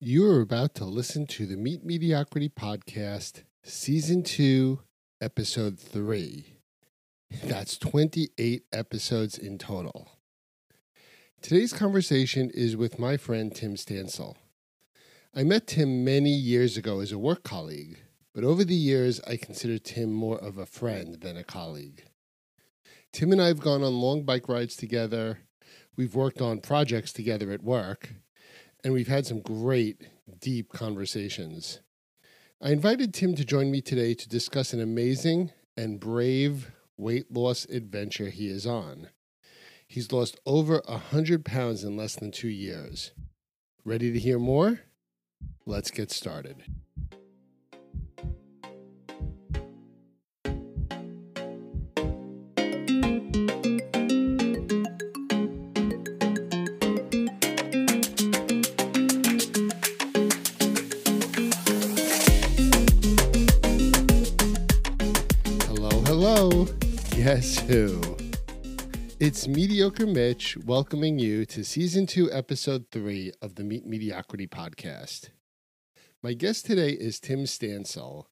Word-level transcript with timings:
You 0.00 0.30
are 0.30 0.40
about 0.40 0.76
to 0.76 0.84
listen 0.84 1.26
to 1.26 1.44
the 1.44 1.56
Meet 1.56 1.84
Mediocrity 1.84 2.48
Podcast, 2.48 3.42
Season 3.64 4.22
2, 4.22 4.78
Episode 5.20 5.76
3. 5.76 6.54
That's 7.42 7.76
28 7.76 8.62
episodes 8.72 9.36
in 9.36 9.58
total. 9.58 10.12
Today's 11.42 11.72
conversation 11.72 12.48
is 12.54 12.76
with 12.76 13.00
my 13.00 13.16
friend 13.16 13.52
Tim 13.52 13.74
Stansel. 13.74 14.36
I 15.34 15.42
met 15.42 15.66
Tim 15.66 16.04
many 16.04 16.30
years 16.30 16.76
ago 16.76 17.00
as 17.00 17.10
a 17.10 17.18
work 17.18 17.42
colleague, 17.42 17.98
but 18.32 18.44
over 18.44 18.62
the 18.62 18.76
years 18.76 19.20
I 19.26 19.36
consider 19.36 19.80
Tim 19.80 20.12
more 20.12 20.38
of 20.38 20.58
a 20.58 20.66
friend 20.66 21.16
than 21.22 21.36
a 21.36 21.42
colleague. 21.42 22.04
Tim 23.12 23.32
and 23.32 23.42
I 23.42 23.48
have 23.48 23.58
gone 23.58 23.82
on 23.82 23.94
long 23.94 24.22
bike 24.22 24.48
rides 24.48 24.76
together, 24.76 25.40
we've 25.96 26.14
worked 26.14 26.40
on 26.40 26.60
projects 26.60 27.12
together 27.12 27.50
at 27.50 27.64
work, 27.64 28.10
and 28.84 28.92
we've 28.92 29.08
had 29.08 29.26
some 29.26 29.40
great, 29.40 30.08
deep 30.40 30.72
conversations. 30.72 31.80
I 32.60 32.70
invited 32.70 33.14
Tim 33.14 33.34
to 33.36 33.44
join 33.44 33.70
me 33.70 33.80
today 33.80 34.14
to 34.14 34.28
discuss 34.28 34.72
an 34.72 34.80
amazing 34.80 35.52
and 35.76 36.00
brave 36.00 36.70
weight 36.96 37.32
loss 37.32 37.64
adventure 37.66 38.30
he 38.30 38.48
is 38.48 38.66
on. 38.66 39.08
He's 39.86 40.12
lost 40.12 40.38
over 40.44 40.82
a 40.86 40.92
100 40.92 41.44
pounds 41.44 41.84
in 41.84 41.96
less 41.96 42.14
than 42.16 42.30
two 42.30 42.48
years. 42.48 43.12
Ready 43.84 44.12
to 44.12 44.18
hear 44.18 44.38
more? 44.38 44.80
Let's 45.64 45.90
get 45.90 46.10
started. 46.10 46.56
Hello. 66.30 66.66
Guess 67.12 67.60
who? 67.60 68.02
It's 69.18 69.48
Mediocre 69.48 70.06
Mitch 70.06 70.58
welcoming 70.58 71.18
you 71.18 71.46
to 71.46 71.64
Season 71.64 72.06
2, 72.06 72.30
Episode 72.30 72.84
3 72.92 73.32
of 73.40 73.54
the 73.54 73.64
Meet 73.64 73.86
Mediocrity 73.86 74.46
Podcast. 74.46 75.30
My 76.22 76.34
guest 76.34 76.66
today 76.66 76.90
is 76.90 77.18
Tim 77.18 77.44
Stansel, 77.44 78.26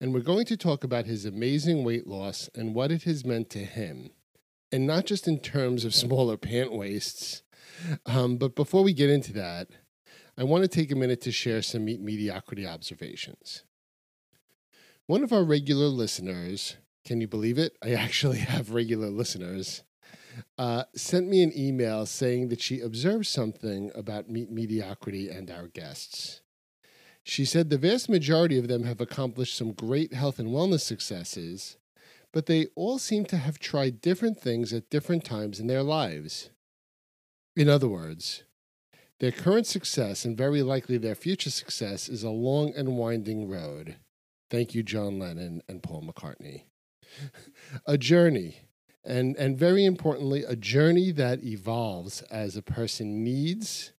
and 0.00 0.12
we're 0.12 0.22
going 0.22 0.44
to 0.46 0.56
talk 0.56 0.82
about 0.82 1.06
his 1.06 1.24
amazing 1.24 1.84
weight 1.84 2.08
loss 2.08 2.50
and 2.52 2.74
what 2.74 2.90
it 2.90 3.04
has 3.04 3.24
meant 3.24 3.48
to 3.50 3.60
him. 3.60 4.10
And 4.72 4.84
not 4.84 5.06
just 5.06 5.28
in 5.28 5.38
terms 5.38 5.84
of 5.84 5.94
smaller 5.94 6.36
pant 6.36 6.72
waists. 6.72 7.44
Um, 8.06 8.38
but 8.38 8.56
before 8.56 8.82
we 8.82 8.92
get 8.92 9.08
into 9.08 9.32
that, 9.34 9.68
I 10.36 10.42
want 10.42 10.64
to 10.64 10.68
take 10.68 10.90
a 10.90 10.96
minute 10.96 11.20
to 11.20 11.30
share 11.30 11.62
some 11.62 11.84
Meet 11.84 12.00
Mediocrity 12.00 12.66
observations. 12.66 13.62
One 15.06 15.22
of 15.22 15.32
our 15.32 15.44
regular 15.44 15.86
listeners, 15.86 16.74
can 17.06 17.20
you 17.20 17.28
believe 17.28 17.56
it? 17.56 17.76
I 17.82 17.92
actually 17.94 18.38
have 18.38 18.72
regular 18.74 19.08
listeners, 19.08 19.82
uh, 20.58 20.84
sent 20.94 21.28
me 21.28 21.42
an 21.42 21.52
email 21.56 22.06
saying 22.06 22.48
that 22.48 22.60
she 22.60 22.80
observed 22.80 23.26
something 23.26 23.90
about 23.94 24.28
Mediocrity 24.28 25.28
and 25.28 25.50
our 25.50 25.68
guests. 25.68 26.42
She 27.24 27.44
said 27.44 27.70
the 27.70 27.78
vast 27.78 28.08
majority 28.08 28.58
of 28.58 28.68
them 28.68 28.84
have 28.84 29.00
accomplished 29.00 29.56
some 29.56 29.72
great 29.72 30.12
health 30.12 30.38
and 30.38 30.50
wellness 30.50 30.82
successes, 30.82 31.76
but 32.32 32.46
they 32.46 32.66
all 32.76 32.98
seem 32.98 33.24
to 33.26 33.36
have 33.36 33.58
tried 33.58 34.00
different 34.00 34.38
things 34.38 34.72
at 34.72 34.90
different 34.90 35.24
times 35.24 35.58
in 35.58 35.66
their 35.66 35.82
lives. 35.82 36.50
In 37.56 37.68
other 37.68 37.88
words, 37.88 38.44
their 39.18 39.32
current 39.32 39.66
success 39.66 40.24
and 40.24 40.36
very 40.36 40.62
likely 40.62 40.98
their 40.98 41.14
future 41.14 41.50
success 41.50 42.08
is 42.08 42.22
a 42.22 42.30
long 42.30 42.74
and 42.76 42.96
winding 42.96 43.48
road. 43.48 43.96
Thank 44.50 44.74
you, 44.74 44.82
John 44.82 45.18
Lennon 45.18 45.62
and 45.68 45.82
Paul 45.82 46.02
McCartney. 46.02 46.64
a 47.86 47.98
journey, 47.98 48.60
and, 49.04 49.36
and 49.36 49.58
very 49.58 49.84
importantly, 49.84 50.44
a 50.44 50.56
journey 50.56 51.12
that 51.12 51.44
evolves 51.44 52.22
as 52.22 52.56
a 52.56 52.62
person 52.62 53.22
needs, 53.22 53.92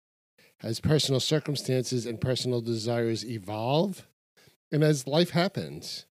as 0.62 0.80
personal 0.80 1.20
circumstances 1.20 2.06
and 2.06 2.20
personal 2.20 2.60
desires 2.60 3.24
evolve, 3.24 4.06
and 4.72 4.82
as 4.82 5.06
life 5.06 5.30
happens. 5.30 6.06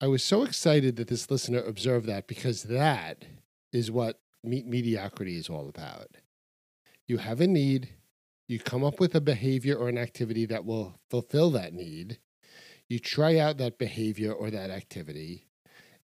I 0.00 0.06
was 0.06 0.22
so 0.22 0.44
excited 0.44 0.96
that 0.96 1.08
this 1.08 1.30
listener 1.30 1.60
observed 1.60 2.06
that 2.06 2.28
because 2.28 2.64
that 2.64 3.24
is 3.72 3.90
what 3.90 4.20
Meet 4.44 4.66
Mediocrity 4.66 5.36
is 5.36 5.48
all 5.48 5.68
about. 5.68 6.08
You 7.06 7.18
have 7.18 7.40
a 7.40 7.46
need, 7.46 7.88
you 8.46 8.60
come 8.60 8.84
up 8.84 9.00
with 9.00 9.14
a 9.14 9.20
behavior 9.20 9.74
or 9.74 9.88
an 9.88 9.98
activity 9.98 10.46
that 10.46 10.64
will 10.64 11.00
fulfill 11.10 11.50
that 11.50 11.74
need, 11.74 12.18
you 12.88 12.98
try 12.98 13.38
out 13.38 13.58
that 13.58 13.76
behavior 13.76 14.32
or 14.32 14.50
that 14.50 14.70
activity, 14.70 15.47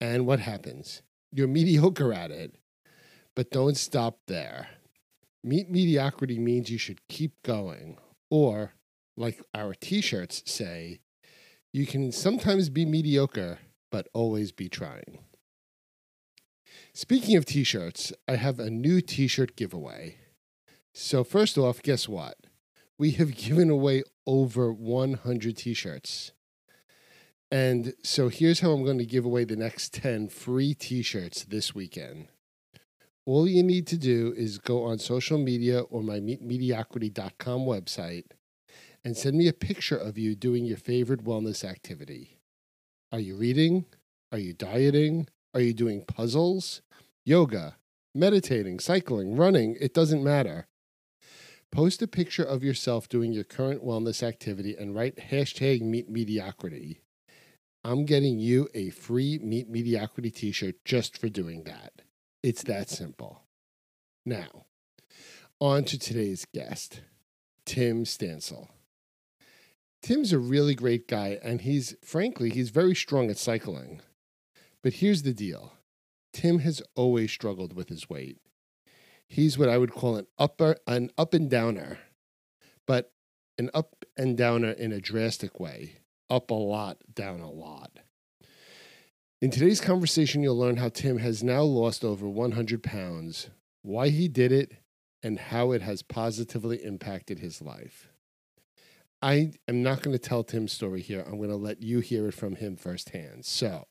and 0.00 0.26
what 0.26 0.40
happens? 0.40 1.02
You're 1.32 1.48
mediocre 1.48 2.12
at 2.12 2.30
it, 2.30 2.54
but 3.34 3.50
don't 3.50 3.76
stop 3.76 4.18
there. 4.26 4.68
Meet 5.44 5.70
mediocrity 5.70 6.38
means 6.38 6.70
you 6.70 6.78
should 6.78 7.06
keep 7.08 7.42
going, 7.42 7.98
or, 8.30 8.74
like 9.16 9.42
our 9.54 9.74
t 9.74 10.00
shirts 10.00 10.42
say, 10.46 11.00
you 11.72 11.86
can 11.86 12.12
sometimes 12.12 12.70
be 12.70 12.84
mediocre, 12.84 13.58
but 13.90 14.08
always 14.12 14.52
be 14.52 14.68
trying. 14.68 15.20
Speaking 16.92 17.36
of 17.36 17.44
t 17.44 17.62
shirts, 17.64 18.12
I 18.26 18.36
have 18.36 18.58
a 18.58 18.70
new 18.70 19.00
t 19.00 19.28
shirt 19.28 19.56
giveaway. 19.56 20.16
So, 20.92 21.22
first 21.22 21.56
off, 21.56 21.82
guess 21.82 22.08
what? 22.08 22.36
We 22.98 23.12
have 23.12 23.36
given 23.36 23.70
away 23.70 24.02
over 24.26 24.72
100 24.72 25.56
t 25.56 25.74
shirts. 25.74 26.32
And 27.50 27.94
so 28.02 28.28
here's 28.28 28.60
how 28.60 28.72
I'm 28.72 28.84
going 28.84 28.98
to 28.98 29.06
give 29.06 29.24
away 29.24 29.44
the 29.44 29.56
next 29.56 29.94
10 29.94 30.28
free 30.28 30.74
t 30.74 31.02
shirts 31.02 31.44
this 31.44 31.74
weekend. 31.74 32.28
All 33.24 33.46
you 33.46 33.62
need 33.62 33.86
to 33.88 33.98
do 33.98 34.34
is 34.36 34.58
go 34.58 34.84
on 34.84 34.98
social 34.98 35.38
media 35.38 35.80
or 35.80 36.02
my 36.02 36.18
meetmediocrity.com 36.18 37.60
website 37.60 38.24
and 39.04 39.16
send 39.16 39.36
me 39.36 39.48
a 39.48 39.52
picture 39.52 39.96
of 39.96 40.18
you 40.18 40.34
doing 40.34 40.64
your 40.64 40.76
favorite 40.76 41.24
wellness 41.24 41.64
activity. 41.64 42.38
Are 43.12 43.20
you 43.20 43.36
reading? 43.36 43.86
Are 44.32 44.38
you 44.38 44.52
dieting? 44.52 45.28
Are 45.54 45.60
you 45.60 45.72
doing 45.72 46.04
puzzles? 46.04 46.82
Yoga, 47.24 47.76
meditating, 48.14 48.80
cycling, 48.80 49.36
running? 49.36 49.76
It 49.80 49.94
doesn't 49.94 50.24
matter. 50.24 50.66
Post 51.70 52.02
a 52.02 52.06
picture 52.06 52.44
of 52.44 52.62
yourself 52.64 53.08
doing 53.08 53.32
your 53.32 53.44
current 53.44 53.84
wellness 53.84 54.22
activity 54.22 54.74
and 54.74 54.94
write 54.94 55.16
hashtag 55.30 55.82
meet 55.82 56.08
mediocrity. 56.08 57.00
I'm 57.84 58.04
getting 58.04 58.38
you 58.38 58.68
a 58.74 58.90
free 58.90 59.38
Meet 59.38 59.70
Mediocrity 59.70 60.30
t 60.30 60.52
shirt 60.52 60.76
just 60.84 61.16
for 61.16 61.28
doing 61.28 61.64
that. 61.64 62.02
It's 62.42 62.62
that 62.64 62.88
simple. 62.90 63.42
Now, 64.26 64.66
on 65.60 65.84
to 65.84 65.98
today's 65.98 66.46
guest, 66.52 67.02
Tim 67.64 68.04
Stansel. 68.04 68.68
Tim's 70.02 70.32
a 70.32 70.38
really 70.38 70.74
great 70.74 71.08
guy, 71.08 71.38
and 71.42 71.60
he's, 71.60 71.96
frankly, 72.04 72.50
he's 72.50 72.70
very 72.70 72.94
strong 72.94 73.30
at 73.30 73.38
cycling. 73.38 74.00
But 74.82 74.94
here's 74.94 75.22
the 75.22 75.34
deal 75.34 75.72
Tim 76.32 76.60
has 76.60 76.82
always 76.94 77.32
struggled 77.32 77.74
with 77.74 77.88
his 77.88 78.08
weight. 78.08 78.38
He's 79.26 79.58
what 79.58 79.68
I 79.68 79.78
would 79.78 79.92
call 79.92 80.16
an 80.16 80.26
upper, 80.38 80.76
an 80.86 81.10
up 81.18 81.34
and 81.34 81.50
downer, 81.50 81.98
but 82.86 83.12
an 83.56 83.70
up 83.74 84.04
and 84.16 84.36
downer 84.36 84.70
in 84.70 84.92
a 84.92 85.00
drastic 85.00 85.60
way 85.60 85.98
up 86.30 86.50
a 86.50 86.54
lot, 86.54 86.98
down 87.14 87.40
a 87.40 87.50
lot. 87.50 87.98
In 89.40 89.50
today's 89.50 89.80
conversation, 89.80 90.42
you'll 90.42 90.58
learn 90.58 90.78
how 90.78 90.88
Tim 90.88 91.18
has 91.18 91.44
now 91.44 91.62
lost 91.62 92.04
over 92.04 92.28
100 92.28 92.82
pounds, 92.82 93.50
why 93.82 94.08
he 94.08 94.26
did 94.26 94.50
it, 94.50 94.72
and 95.22 95.38
how 95.38 95.72
it 95.72 95.82
has 95.82 96.02
positively 96.02 96.82
impacted 96.84 97.38
his 97.38 97.62
life. 97.62 98.08
I 99.20 99.52
am 99.66 99.82
not 99.82 100.02
going 100.02 100.16
to 100.16 100.18
tell 100.18 100.44
Tim's 100.44 100.72
story 100.72 101.02
here. 101.02 101.24
I'm 101.26 101.38
going 101.38 101.50
to 101.50 101.56
let 101.56 101.82
you 101.82 102.00
hear 102.00 102.28
it 102.28 102.34
from 102.34 102.56
him 102.56 102.76
firsthand. 102.76 103.44
So, 103.44 103.84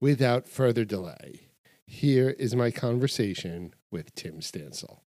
without 0.00 0.48
further 0.48 0.84
delay, 0.84 1.48
here 1.86 2.30
is 2.30 2.54
my 2.54 2.70
conversation 2.70 3.74
with 3.90 4.14
Tim 4.14 4.40
Stansel. 4.40 5.00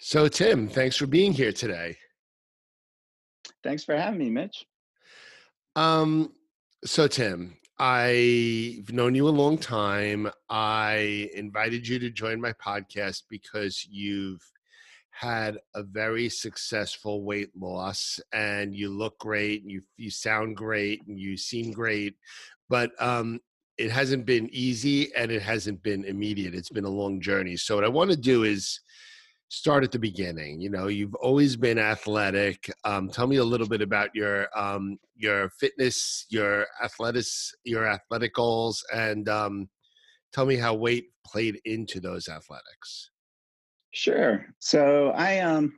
So, 0.00 0.26
Tim, 0.26 0.66
thanks 0.66 0.96
for 0.96 1.06
being 1.06 1.32
here 1.32 1.52
today. 1.52 1.96
Thanks 3.62 3.84
for 3.84 3.96
having 3.96 4.18
me, 4.18 4.30
Mitch. 4.30 4.64
Um, 5.76 6.32
so 6.84 7.06
Tim, 7.06 7.56
I've 7.78 8.92
known 8.92 9.14
you 9.14 9.28
a 9.28 9.30
long 9.30 9.58
time. 9.58 10.30
I 10.48 11.30
invited 11.34 11.86
you 11.86 11.98
to 12.00 12.10
join 12.10 12.40
my 12.40 12.52
podcast 12.52 13.22
because 13.28 13.86
you've 13.90 14.42
had 15.12 15.58
a 15.74 15.82
very 15.82 16.28
successful 16.28 17.22
weight 17.22 17.50
loss 17.54 18.18
and 18.32 18.74
you 18.74 18.88
look 18.88 19.18
great 19.18 19.62
and 19.62 19.70
you 19.70 19.82
you 19.98 20.10
sound 20.10 20.56
great 20.56 21.06
and 21.06 21.20
you 21.20 21.36
seem 21.36 21.70
great 21.70 22.14
but 22.70 22.90
um 22.98 23.38
it 23.76 23.90
hasn't 23.90 24.24
been 24.24 24.48
easy 24.52 25.14
and 25.14 25.30
it 25.30 25.42
hasn't 25.42 25.82
been 25.82 26.02
immediate 26.04 26.54
it's 26.54 26.70
been 26.70 26.86
a 26.86 26.88
long 26.88 27.20
journey 27.20 27.58
so 27.58 27.74
what 27.74 27.84
i 27.84 27.88
want 27.88 28.10
to 28.10 28.16
do 28.16 28.44
is 28.44 28.80
start 29.52 29.84
at 29.84 29.92
the 29.92 29.98
beginning. 29.98 30.62
You 30.62 30.70
know, 30.70 30.86
you've 30.88 31.14
always 31.16 31.56
been 31.56 31.78
athletic. 31.78 32.70
Um, 32.84 33.10
tell 33.10 33.26
me 33.26 33.36
a 33.36 33.44
little 33.44 33.68
bit 33.68 33.82
about 33.82 34.08
your 34.14 34.48
um, 34.58 34.98
your 35.14 35.50
fitness, 35.50 36.24
your 36.30 36.66
athletics, 36.82 37.54
your 37.62 37.86
athletic 37.86 38.34
goals, 38.34 38.82
and 38.94 39.28
um, 39.28 39.68
tell 40.32 40.46
me 40.46 40.56
how 40.56 40.72
weight 40.74 41.10
played 41.26 41.60
into 41.66 42.00
those 42.00 42.28
athletics. 42.28 43.10
Sure. 43.92 44.46
So 44.58 45.12
I 45.14 45.40
um 45.40 45.74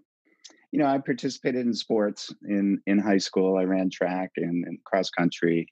you 0.71 0.79
know, 0.79 0.87
I 0.87 0.99
participated 0.99 1.67
in 1.67 1.75
sports 1.75 2.33
in 2.49 2.81
in 2.87 2.99
high 2.99 3.19
school. 3.19 3.59
I 3.59 3.65
ran 3.65 3.91
track 3.91 4.31
and, 4.37 4.65
and 4.67 4.79
cross 4.85 5.11
country. 5.11 5.67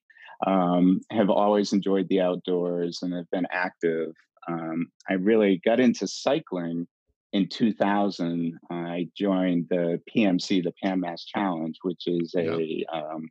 Um, 0.45 1.01
have 1.13 1.31
always 1.31 1.73
enjoyed 1.73 2.09
the 2.09 2.21
outdoors 2.21 2.99
and 3.03 3.15
have 3.15 3.31
been 3.31 3.47
active. 3.53 4.11
Um, 4.49 4.89
I 5.09 5.13
really 5.15 5.61
got 5.65 5.79
into 5.79 6.09
cycling 6.09 6.89
in 7.33 7.49
2000. 7.49 8.59
I 8.71 9.09
joined 9.17 9.67
the 9.71 10.01
PMC, 10.15 10.63
the 10.63 10.73
Pan 10.83 11.01
Mass 11.01 11.25
Challenge, 11.25 11.77
which 11.83 12.03
is 12.07 12.35
a, 12.37 12.43
yep. 12.43 12.87
um, 12.93 13.29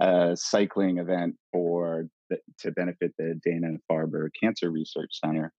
a 0.00 0.36
cycling 0.36 0.98
event 0.98 1.36
for 1.52 2.06
to 2.60 2.70
benefit 2.72 3.12
the 3.18 3.40
Dana 3.44 3.76
Farber 3.90 4.28
Cancer 4.40 4.70
Research 4.70 5.10
Center 5.24 5.52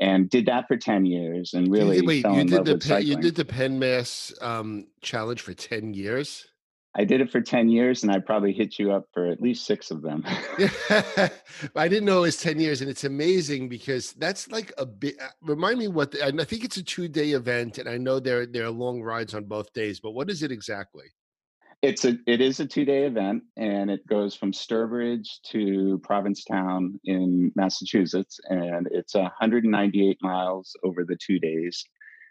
and 0.00 0.28
did 0.28 0.46
that 0.46 0.66
for 0.68 0.76
10 0.76 1.06
years 1.06 1.54
and 1.54 1.70
really 1.70 2.02
wait 2.02 2.24
you 2.24 2.44
did 2.44 2.64
the 2.64 2.78
pen, 2.78 3.06
you 3.06 3.16
did 3.16 3.34
the 3.34 3.44
Pan 3.44 3.78
Mass 3.78 4.32
um, 4.40 4.86
challenge 5.00 5.40
for 5.40 5.54
10 5.54 5.94
years 5.94 6.46
I 6.98 7.04
did 7.04 7.20
it 7.20 7.30
for 7.30 7.42
10 7.42 7.68
years 7.68 8.02
and 8.02 8.10
I 8.10 8.20
probably 8.20 8.52
hit 8.52 8.78
you 8.78 8.92
up 8.92 9.04
for 9.12 9.26
at 9.26 9.40
least 9.40 9.66
six 9.66 9.90
of 9.90 10.00
them. 10.00 10.24
I 11.76 11.88
didn't 11.88 12.06
know 12.06 12.18
it 12.18 12.22
was 12.22 12.38
10 12.38 12.58
years. 12.58 12.80
And 12.80 12.88
it's 12.88 13.04
amazing 13.04 13.68
because 13.68 14.12
that's 14.12 14.50
like 14.50 14.72
a 14.78 14.86
bit, 14.86 15.20
uh, 15.20 15.28
remind 15.42 15.78
me 15.78 15.88
what, 15.88 16.12
the, 16.12 16.24
I 16.24 16.44
think 16.44 16.64
it's 16.64 16.78
a 16.78 16.82
two 16.82 17.08
day 17.08 17.32
event 17.32 17.76
and 17.76 17.88
I 17.88 17.98
know 17.98 18.18
there, 18.18 18.46
there 18.46 18.64
are 18.64 18.70
long 18.70 19.02
rides 19.02 19.34
on 19.34 19.44
both 19.44 19.72
days, 19.74 20.00
but 20.00 20.12
what 20.12 20.30
is 20.30 20.42
it 20.42 20.50
exactly? 20.50 21.04
It's 21.82 22.06
a 22.06 22.16
it 22.26 22.40
is 22.40 22.58
a 22.58 22.66
two 22.66 22.86
day 22.86 23.04
event, 23.04 23.42
and 23.56 23.90
it 23.90 24.06
goes 24.06 24.34
from 24.34 24.52
Sturbridge 24.52 25.28
to 25.50 26.00
Provincetown 26.02 26.98
in 27.04 27.52
Massachusetts, 27.54 28.40
and 28.48 28.88
it's 28.90 29.14
198 29.14 30.16
miles 30.22 30.74
over 30.82 31.04
the 31.04 31.18
two 31.24 31.38
days. 31.38 31.84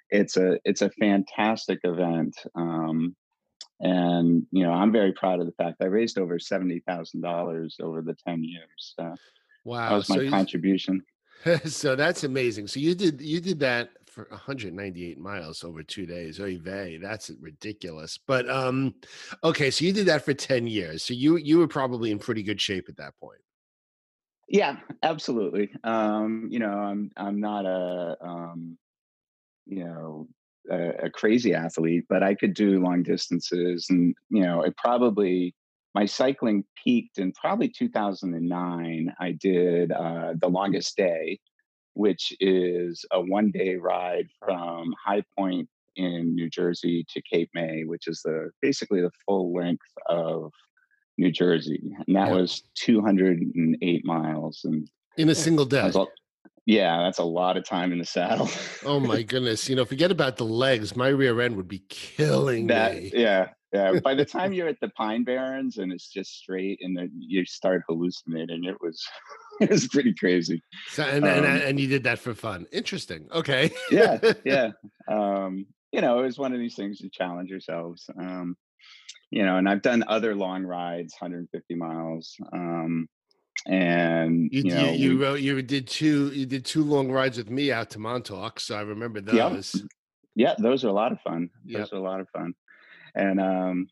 It's 0.09 0.35
a 0.35 0.59
it's 0.65 0.81
a 0.81 0.89
fantastic 0.89 1.79
event, 1.83 2.35
um, 2.56 3.15
and 3.80 4.45
you 4.51 4.63
know 4.63 4.72
I'm 4.72 4.92
very 4.92 5.12
proud 5.13 5.39
of 5.39 5.45
the 5.45 5.51
fact 5.54 5.77
I 5.81 5.86
raised 5.86 6.18
over 6.18 6.39
seventy 6.39 6.80
thousand 6.88 7.22
dollars 7.22 7.77
over 7.81 8.01
the 8.01 8.16
ten 8.25 8.44
years. 8.44 8.95
Uh, 8.98 9.16
wow, 9.63 9.89
that 9.89 9.95
was 9.95 10.10
my 10.10 10.18
so 10.18 10.30
contribution. 10.30 11.04
so 11.66 11.95
that's 11.95 12.24
amazing. 12.24 12.68
So 12.68 12.80
you 12.80 12.95
did 12.95 13.22
you 13.22 13.39
did 13.39 13.60
that 13.60 13.89
for 14.07 14.27
198 14.30 15.19
miles 15.19 15.63
over 15.66 15.83
two 15.83 16.06
days. 16.06 16.39
Oy 16.39 16.57
vey, 16.57 16.98
that's 16.98 17.30
ridiculous. 17.42 18.18
But 18.18 18.50
um, 18.50 18.95
okay, 19.44 19.69
so 19.69 19.83
you 19.83 19.92
did 19.92 20.06
that 20.06 20.24
for 20.24 20.33
10 20.33 20.68
years. 20.68 21.04
So 21.04 21.13
you 21.13 21.36
you 21.36 21.57
were 21.57 21.68
probably 21.68 22.12
in 22.12 22.19
pretty 22.19 22.42
good 22.42 22.62
shape 22.62 22.86
at 22.88 22.95
that 22.98 23.18
point. 23.19 23.42
Yeah, 24.48 24.78
absolutely. 25.04 25.71
Um, 25.83 26.48
you 26.50 26.60
know, 26.60 26.71
I'm 26.71 27.12
I'm 27.18 27.39
not 27.39 27.66
a 27.66 28.18
um, 28.21 28.78
you 29.66 29.83
know 29.83 30.28
a, 30.69 31.06
a 31.06 31.09
crazy 31.09 31.53
athlete, 31.53 32.06
but 32.09 32.23
I 32.23 32.35
could 32.35 32.53
do 32.53 32.81
long 32.81 33.03
distances, 33.03 33.88
and 33.89 34.15
you 34.29 34.41
know, 34.41 34.62
it 34.62 34.75
probably 34.77 35.56
my 35.94 36.06
cycling 36.06 36.65
peaked 36.83 37.17
in 37.17 37.31
probably 37.31 37.69
2009. 37.69 39.13
I 39.19 39.31
did 39.31 39.91
uh, 39.91 40.33
the 40.39 40.50
longest 40.50 40.97
day, 40.97 41.39
which 41.94 42.33
is 42.39 43.06
a 43.12 43.21
one 43.21 43.51
day 43.51 43.75
ride 43.75 44.27
from 44.39 44.94
High 45.03 45.23
Point 45.38 45.69
in 45.95 46.35
New 46.35 46.50
Jersey 46.50 47.06
to 47.09 47.21
Cape 47.21 47.50
May, 47.53 47.83
which 47.85 48.07
is 48.07 48.21
the 48.23 48.51
basically 48.61 49.01
the 49.01 49.11
full 49.25 49.53
length 49.53 49.85
of 50.07 50.51
New 51.18 51.31
Jersey, 51.31 51.81
and 52.06 52.15
that 52.15 52.27
yeah. 52.27 52.35
was 52.35 52.63
208 52.75 54.06
miles. 54.06 54.61
And 54.65 54.89
in 55.18 55.29
a 55.29 55.35
single 55.35 55.65
day. 55.65 55.91
Yeah, 56.65 57.03
that's 57.03 57.19
a 57.19 57.23
lot 57.23 57.57
of 57.57 57.63
time 57.63 57.91
in 57.91 58.00
the 58.00 58.06
saddle. 58.06 58.50
oh 58.85 59.00
my 59.00 59.21
goodness! 59.23 59.69
You 59.69 59.75
know, 59.75 59.85
forget 59.85 60.12
about 60.12 60.38
the 60.38 60.45
legs. 60.45 60.95
My 60.95 61.09
rear 61.09 61.39
end 61.41 61.56
would 61.57 61.67
be 61.67 61.83
killing 61.89 62.67
that, 62.67 62.95
me. 62.95 63.12
Yeah, 63.13 63.50
yeah. 63.71 64.00
By 64.03 64.15
the 64.15 64.25
time 64.25 64.51
you're 64.53 64.67
at 64.67 64.79
the 64.81 64.89
Pine 64.89 65.23
Barrens 65.23 65.77
and 65.77 65.91
it's 65.91 66.09
just 66.09 66.31
straight, 66.31 66.79
and 66.81 66.97
then 66.97 67.12
you 67.15 67.45
start 67.45 67.83
hallucinating, 67.88 68.63
it 68.63 68.77
was 68.81 69.06
it 69.62 69.69
was 69.69 69.88
pretty 69.88 70.13
crazy. 70.13 70.62
So, 70.89 71.03
and, 71.03 71.23
um, 71.23 71.45
and 71.45 71.45
and 71.45 71.79
you 71.79 71.88
did 71.88 72.03
that 72.03 72.17
for 72.17 72.33
fun. 72.33 72.65
Interesting. 72.71 73.27
Okay. 73.31 73.71
yeah, 73.91 74.18
yeah. 74.44 74.71
Um, 75.07 75.68
you 75.91 76.01
know, 76.01 76.19
it 76.19 76.23
was 76.23 76.39
one 76.39 76.53
of 76.53 76.59
these 76.59 76.75
things 76.75 76.97
to 77.00 77.09
challenge 77.09 77.50
yourselves. 77.50 78.09
Um, 78.19 78.57
you 79.29 79.45
know, 79.45 79.57
and 79.57 79.69
I've 79.69 79.81
done 79.81 80.03
other 80.07 80.35
long 80.35 80.63
rides, 80.63 81.13
150 81.19 81.75
miles. 81.75 82.35
Um, 82.53 83.07
and 83.65 84.50
you, 84.51 84.63
you, 84.63 84.75
know, 84.75 84.91
you, 84.91 85.12
you 85.12 85.21
wrote 85.21 85.39
you 85.41 85.62
did 85.62 85.88
two 85.88 86.27
you 86.27 86.45
did 86.45 86.65
two 86.65 86.83
long 86.83 87.12
rides 87.12 87.38
with 87.38 87.50
me 87.50 87.71
out 87.71 87.89
to 87.91 88.00
Montauk, 88.00 88.59
so 88.59 88.75
I 88.75 88.81
remember 88.81 89.21
those. 89.21 89.75
Yeah, 90.35 90.50
yeah 90.50 90.56
those 90.59 90.83
are 90.83 90.89
a 90.89 90.94
lot 90.94 91.12
of 91.12 91.19
fun. 91.21 91.50
Those 91.65 91.79
yep. 91.79 91.94
are 91.94 91.97
a 91.97 92.01
lot 92.01 92.19
of 92.19 92.29
fun. 92.29 92.53
And 93.15 93.39
um, 93.39 93.88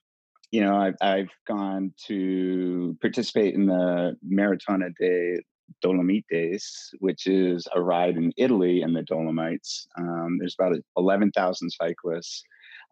you 0.52 0.62
know, 0.62 0.76
I've 0.76 0.96
I've 1.02 1.32
gone 1.48 1.94
to 2.08 2.96
participate 3.02 3.56
in 3.56 3.66
the 3.66 4.16
Maratona 4.24 4.94
de 5.00 5.42
Dolomites, 5.82 6.92
which 7.00 7.26
is 7.26 7.68
a 7.74 7.82
ride 7.82 8.18
in 8.18 8.32
Italy 8.38 8.82
in 8.82 8.94
the 8.94 9.02
Dolomites. 9.02 9.88
Um, 9.98 10.38
there's 10.40 10.56
about 10.60 10.78
11,000 10.98 11.70
cyclists, 11.72 12.44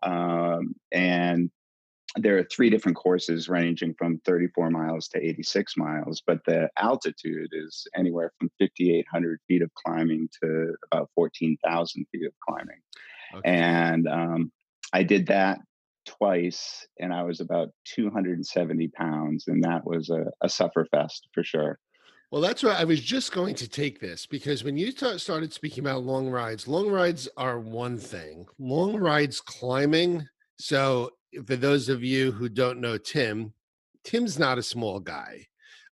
um, 0.02 0.74
and 0.92 1.52
there 2.18 2.38
are 2.38 2.44
three 2.44 2.70
different 2.70 2.98
courses 2.98 3.48
ranging 3.48 3.94
from 3.94 4.20
34 4.26 4.70
miles 4.70 5.08
to 5.10 5.24
86 5.24 5.78
miles, 5.78 6.22
but 6.26 6.40
the 6.46 6.70
altitude 6.78 7.50
is 7.54 7.88
anywhere 7.96 8.32
from 8.38 8.50
5,800 8.60 9.40
feet 9.48 9.62
of 9.62 9.74
climbing 9.74 10.30
to 10.44 10.76
about 10.92 11.10
14,000 11.16 12.06
feet 12.12 12.26
of 12.26 12.34
climbing. 12.48 12.82
Okay. 13.36 13.50
And 13.50 14.08
um, 14.08 14.52
I 14.92 15.04
did 15.04 15.28
that 15.28 15.60
twice, 16.06 16.86
and 17.00 17.14
I 17.14 17.24
was 17.24 17.40
about 17.40 17.70
270 17.86 18.90
pounds, 18.90 19.48
and 19.48 19.64
that 19.64 19.86
was 19.86 20.10
a, 20.10 20.26
a 20.42 20.48
sufferfest 20.48 21.22
for 21.34 21.44
sure. 21.44 21.80
Well, 22.32 22.42
that's 22.42 22.64
why 22.64 22.72
I 22.72 22.86
was 22.86 23.02
just 23.02 23.34
going 23.34 23.56
to 23.56 23.68
take 23.68 24.00
this 24.00 24.26
because 24.26 24.64
when 24.64 24.78
you 24.78 24.94
t- 24.94 25.18
started 25.18 25.52
speaking 25.52 25.84
about 25.84 26.04
long 26.04 26.30
rides, 26.30 26.66
long 26.66 26.90
rides 26.90 27.28
are 27.36 27.60
one 27.60 27.98
thing. 27.98 28.48
Long 28.58 28.96
rides 28.96 29.42
climbing. 29.42 30.28
So, 30.58 31.12
for 31.46 31.56
those 31.56 31.90
of 31.90 32.04
you 32.04 32.32
who 32.32 32.50
don't 32.50 32.82
know 32.82 32.98
Tim, 32.98 33.54
Tim's 34.04 34.40
not 34.40 34.58
a 34.58 34.64
small 34.64 35.00
guy. 35.00 35.48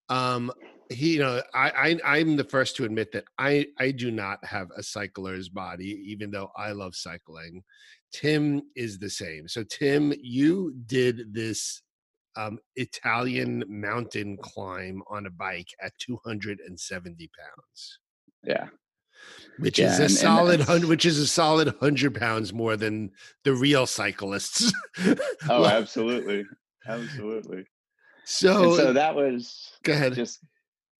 Um, 0.08 0.52
he, 0.90 1.14
you 1.14 1.18
know, 1.18 1.42
I, 1.54 1.98
I 2.04 2.18
I'm 2.18 2.36
the 2.36 2.44
first 2.44 2.76
to 2.76 2.84
admit 2.84 3.12
that 3.12 3.24
I 3.38 3.66
I 3.78 3.90
do 3.90 4.10
not 4.10 4.42
have 4.44 4.68
a 4.76 4.80
cycler's 4.80 5.48
body, 5.48 6.02
even 6.06 6.30
though 6.30 6.50
I 6.56 6.72
love 6.72 6.94
cycling. 6.94 7.62
Tim 8.12 8.62
is 8.74 8.98
the 8.98 9.10
same. 9.10 9.48
So, 9.48 9.64
Tim, 9.64 10.14
you 10.22 10.74
did 10.86 11.34
this 11.34 11.82
um, 12.36 12.58
Italian 12.76 13.64
mountain 13.68 14.38
climb 14.40 15.02
on 15.10 15.26
a 15.26 15.30
bike 15.30 15.68
at 15.82 15.92
270 15.98 17.30
pounds. 17.38 17.98
Yeah. 18.42 18.68
Which 19.58 19.78
yeah, 19.78 19.92
is 19.92 19.98
a 19.98 20.02
and, 20.04 20.12
solid 20.12 20.60
uh, 20.60 20.64
hundred, 20.64 20.88
which 20.88 21.04
is 21.04 21.18
a 21.18 21.26
solid 21.26 21.74
hundred 21.80 22.14
pounds 22.14 22.52
more 22.52 22.76
than 22.76 23.10
the 23.44 23.54
real 23.54 23.86
cyclists. 23.86 24.72
oh, 25.48 25.66
absolutely, 25.66 26.44
absolutely. 26.86 27.64
So, 28.24 28.64
and 28.64 28.74
so 28.74 28.92
that 28.92 29.16
was 29.16 29.72
go 29.82 29.92
ahead. 29.92 30.14
Just 30.14 30.44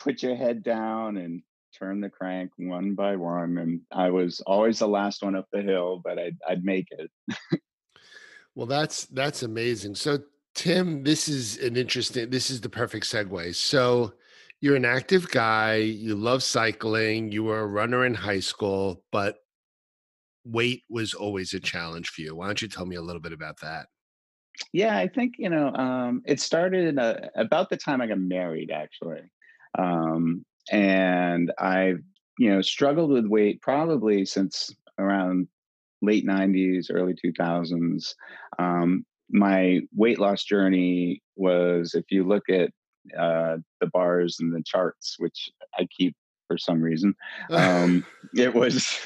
put 0.00 0.22
your 0.22 0.34
head 0.34 0.62
down 0.62 1.18
and 1.18 1.42
turn 1.78 2.00
the 2.00 2.10
crank 2.10 2.50
one 2.56 2.94
by 2.94 3.14
one. 3.14 3.58
And 3.58 3.80
I 3.92 4.10
was 4.10 4.40
always 4.46 4.80
the 4.80 4.88
last 4.88 5.22
one 5.22 5.36
up 5.36 5.46
the 5.52 5.62
hill, 5.62 6.00
but 6.02 6.18
I'd 6.18 6.36
I'd 6.48 6.64
make 6.64 6.88
it. 6.90 7.10
well, 8.56 8.66
that's 8.66 9.04
that's 9.06 9.44
amazing. 9.44 9.94
So 9.94 10.18
Tim, 10.58 11.04
this 11.04 11.28
is 11.28 11.56
an 11.58 11.76
interesting, 11.76 12.30
this 12.30 12.50
is 12.50 12.60
the 12.60 12.68
perfect 12.68 13.06
segue. 13.06 13.54
So, 13.54 14.14
you're 14.60 14.76
an 14.76 14.84
active 14.84 15.30
guy, 15.30 15.76
you 15.76 16.14
love 16.14 16.42
cycling, 16.42 17.30
you 17.30 17.44
were 17.44 17.60
a 17.60 17.66
runner 17.66 18.04
in 18.04 18.14
high 18.14 18.40
school, 18.40 19.04
but 19.12 19.36
weight 20.44 20.82
was 20.88 21.14
always 21.14 21.54
a 21.54 21.60
challenge 21.60 22.08
for 22.08 22.22
you. 22.22 22.34
Why 22.34 22.46
don't 22.46 22.62
you 22.62 22.68
tell 22.68 22.86
me 22.86 22.96
a 22.96 23.02
little 23.02 23.22
bit 23.22 23.32
about 23.32 23.60
that? 23.60 23.86
Yeah, 24.72 24.98
I 24.98 25.06
think, 25.06 25.34
you 25.38 25.48
know, 25.48 25.68
um, 25.74 26.22
it 26.26 26.40
started 26.40 26.98
uh, 26.98 27.14
about 27.36 27.70
the 27.70 27.76
time 27.76 28.00
I 28.00 28.08
got 28.08 28.18
married, 28.18 28.72
actually. 28.72 29.22
Um, 29.78 30.44
and 30.72 31.52
I've, 31.58 32.00
you 32.38 32.50
know, 32.50 32.62
struggled 32.62 33.10
with 33.10 33.26
weight 33.26 33.62
probably 33.62 34.24
since 34.24 34.74
around 34.98 35.46
late 36.02 36.26
90s, 36.26 36.86
early 36.90 37.14
2000s. 37.14 38.14
Um, 38.58 39.04
my 39.30 39.80
weight 39.94 40.18
loss 40.18 40.44
journey 40.44 41.22
was 41.36 41.94
if 41.94 42.06
you 42.10 42.26
look 42.26 42.48
at 42.48 42.70
uh, 43.18 43.58
the 43.80 43.86
bars 43.86 44.38
and 44.40 44.54
the 44.54 44.62
charts, 44.62 45.16
which 45.18 45.50
I 45.78 45.86
keep 45.96 46.16
for 46.46 46.58
some 46.58 46.80
reason, 46.80 47.14
um, 47.50 48.04
it 48.34 48.54
was 48.54 48.98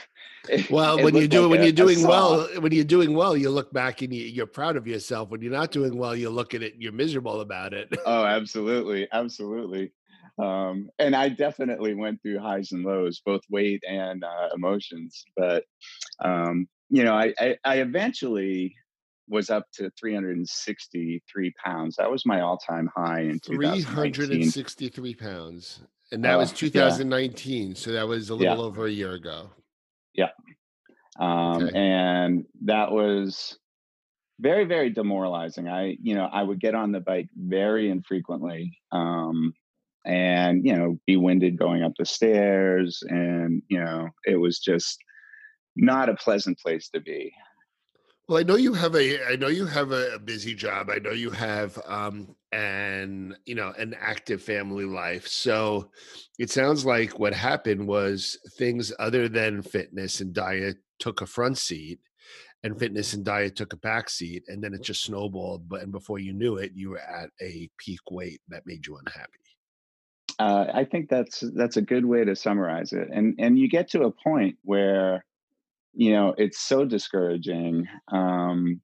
well, 0.70 1.02
when 1.02 1.14
you 1.14 1.28
do 1.28 1.42
like 1.42 1.50
when 1.50 1.62
you're 1.62 1.72
doing 1.72 2.02
well, 2.02 2.48
when 2.58 2.72
you're 2.72 2.84
doing 2.84 3.14
well, 3.14 3.36
you 3.36 3.50
look 3.50 3.72
back 3.72 4.02
and 4.02 4.12
you, 4.12 4.42
are 4.42 4.46
proud 4.46 4.76
of 4.76 4.86
yourself. 4.86 5.30
When 5.30 5.40
you're 5.40 5.52
not 5.52 5.70
doing 5.70 5.96
well, 5.96 6.16
you 6.16 6.30
look 6.30 6.54
at 6.54 6.62
it 6.62 6.74
and 6.74 6.82
you're 6.82 6.92
miserable 6.92 7.40
about 7.40 7.72
it. 7.72 7.88
oh, 8.04 8.24
absolutely, 8.38 9.08
absolutely. 9.12 9.92
Um, 10.38 10.88
and 10.98 11.14
I 11.14 11.28
definitely 11.28 11.94
went 11.94 12.22
through 12.22 12.40
highs 12.40 12.72
and 12.72 12.84
lows, 12.84 13.20
both 13.24 13.42
weight 13.50 13.82
and 13.88 14.24
uh, 14.24 14.48
emotions. 14.54 15.24
But 15.36 15.64
um, 16.24 16.68
you 16.90 17.04
know, 17.04 17.14
I, 17.14 17.32
I, 17.38 17.56
I 17.64 17.76
eventually 17.76 18.74
was 19.28 19.50
up 19.50 19.66
to 19.74 19.90
363 19.98 21.54
pounds. 21.64 21.96
That 21.96 22.10
was 22.10 22.26
my 22.26 22.40
all-time 22.40 22.90
high 22.94 23.20
in 23.20 23.38
363 23.38 25.14
pounds, 25.14 25.80
and 26.10 26.24
that 26.24 26.34
uh, 26.34 26.38
was 26.38 26.52
2019. 26.52 27.68
Yeah. 27.68 27.74
So 27.74 27.92
that 27.92 28.06
was 28.06 28.30
a 28.30 28.34
little 28.34 28.56
yeah. 28.56 28.62
over 28.62 28.86
a 28.86 28.90
year 28.90 29.12
ago. 29.12 29.50
Yeah. 30.14 30.30
Um, 31.18 31.64
okay. 31.64 31.70
And 31.74 32.44
that 32.64 32.90
was 32.90 33.58
very, 34.40 34.64
very 34.64 34.90
demoralizing. 34.90 35.68
I, 35.68 35.96
you 36.02 36.14
know, 36.14 36.24
I 36.24 36.42
would 36.42 36.60
get 36.60 36.74
on 36.74 36.92
the 36.92 37.00
bike 37.00 37.28
very 37.36 37.90
infrequently. 37.90 38.78
Um, 38.90 39.54
and 40.04 40.66
you 40.66 40.76
know 40.76 40.98
be 41.06 41.16
winded 41.16 41.56
going 41.56 41.82
up 41.82 41.92
the 41.98 42.04
stairs 42.04 43.02
and 43.08 43.62
you 43.68 43.78
know 43.78 44.08
it 44.24 44.36
was 44.36 44.58
just 44.58 44.98
not 45.76 46.08
a 46.08 46.14
pleasant 46.14 46.58
place 46.58 46.88
to 46.88 47.00
be 47.00 47.32
well 48.32 48.40
i 48.40 48.44
know 48.44 48.56
you 48.56 48.72
have 48.72 48.94
a 48.96 49.30
i 49.30 49.36
know 49.36 49.48
you 49.48 49.66
have 49.66 49.92
a, 49.92 50.18
busy 50.18 50.54
job 50.54 50.88
i 50.88 50.96
know 50.96 51.10
you 51.10 51.30
have 51.30 51.78
um 51.86 52.34
an 52.52 53.36
you 53.44 53.54
know 53.54 53.74
an 53.76 53.94
active 54.00 54.40
family 54.42 54.86
life 54.86 55.28
so 55.28 55.90
it 56.38 56.48
sounds 56.48 56.86
like 56.86 57.18
what 57.18 57.34
happened 57.34 57.86
was 57.86 58.38
things 58.56 58.90
other 58.98 59.28
than 59.28 59.60
fitness 59.60 60.20
and 60.22 60.32
diet 60.32 60.78
took 60.98 61.20
a 61.20 61.26
front 61.26 61.58
seat 61.58 62.00
and 62.62 62.78
fitness 62.78 63.12
and 63.12 63.22
diet 63.22 63.54
took 63.54 63.74
a 63.74 63.78
back 63.78 64.08
seat 64.08 64.42
and 64.48 64.64
then 64.64 64.72
it 64.72 64.82
just 64.82 65.02
snowballed 65.02 65.68
but 65.68 65.82
and 65.82 65.92
before 65.92 66.18
you 66.18 66.32
knew 66.32 66.56
it 66.56 66.72
you 66.74 66.88
were 66.88 67.00
at 67.00 67.28
a 67.42 67.68
peak 67.76 68.00
weight 68.10 68.40
that 68.48 68.62
made 68.64 68.86
you 68.86 68.96
unhappy 68.96 69.40
uh, 70.38 70.64
I 70.72 70.84
think 70.84 71.10
that's 71.10 71.44
that's 71.54 71.76
a 71.76 71.82
good 71.82 72.06
way 72.06 72.24
to 72.24 72.34
summarize 72.34 72.94
it. 72.94 73.08
And 73.12 73.34
and 73.38 73.58
you 73.58 73.68
get 73.68 73.90
to 73.90 74.04
a 74.04 74.10
point 74.10 74.56
where, 74.64 75.24
you 75.94 76.12
know, 76.12 76.34
it's 76.38 76.60
so 76.60 76.84
discouraging. 76.84 77.86
Um, 78.10 78.80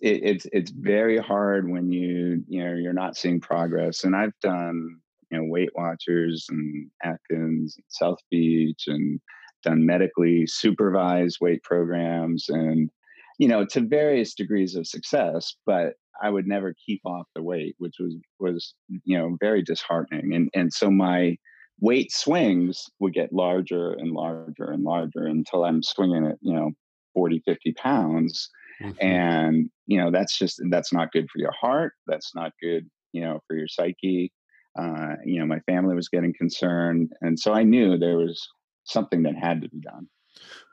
it, 0.00 0.22
it's 0.22 0.46
it's 0.52 0.70
very 0.70 1.18
hard 1.18 1.68
when 1.68 1.90
you 1.90 2.42
you 2.48 2.64
know 2.64 2.74
you're 2.74 2.92
not 2.92 3.16
seeing 3.16 3.40
progress. 3.40 4.04
And 4.04 4.16
I've 4.16 4.38
done 4.42 4.98
you 5.30 5.38
know 5.38 5.44
Weight 5.44 5.70
Watchers 5.74 6.46
and 6.48 6.90
Atkins, 7.02 7.74
and 7.76 7.84
South 7.88 8.18
Beach, 8.30 8.84
and 8.86 9.20
done 9.64 9.84
medically 9.84 10.46
supervised 10.46 11.38
weight 11.40 11.62
programs, 11.62 12.46
and 12.48 12.90
you 13.38 13.48
know 13.48 13.66
to 13.66 13.80
various 13.80 14.34
degrees 14.34 14.74
of 14.74 14.86
success. 14.86 15.54
But 15.66 15.94
I 16.22 16.30
would 16.30 16.46
never 16.46 16.74
keep 16.86 17.00
off 17.04 17.26
the 17.34 17.42
weight, 17.42 17.74
which 17.78 17.96
was 17.98 18.14
was 18.38 18.74
you 19.04 19.18
know 19.18 19.36
very 19.40 19.62
disheartening. 19.62 20.34
And 20.34 20.48
and 20.54 20.72
so 20.72 20.90
my 20.90 21.36
weight 21.80 22.12
swings 22.12 22.86
would 22.98 23.14
get 23.14 23.32
larger 23.32 23.92
and 23.92 24.12
larger 24.12 24.70
and 24.70 24.82
larger 24.82 25.26
until 25.26 25.64
I'm 25.64 25.82
swinging 25.82 26.24
it, 26.24 26.38
you 26.40 26.54
know 26.54 26.72
40, 27.14 27.42
50 27.44 27.72
pounds. 27.72 28.50
Mm-hmm. 28.82 29.04
And 29.04 29.70
you 29.86 29.98
know 29.98 30.10
that's 30.10 30.38
just 30.38 30.60
that's 30.70 30.92
not 30.92 31.12
good 31.12 31.28
for 31.30 31.38
your 31.38 31.52
heart. 31.52 31.92
That's 32.06 32.34
not 32.34 32.52
good 32.62 32.88
you 33.12 33.20
know 33.20 33.40
for 33.46 33.56
your 33.56 33.68
psyche. 33.68 34.32
Uh, 34.78 35.16
you 35.24 35.40
know 35.40 35.46
my 35.46 35.60
family 35.60 35.96
was 35.96 36.08
getting 36.08 36.32
concerned, 36.32 37.12
and 37.20 37.38
so 37.38 37.52
I 37.52 37.64
knew 37.64 37.98
there 37.98 38.18
was 38.18 38.46
something 38.84 39.22
that 39.24 39.34
had 39.34 39.62
to 39.62 39.68
be 39.68 39.80
done. 39.80 40.08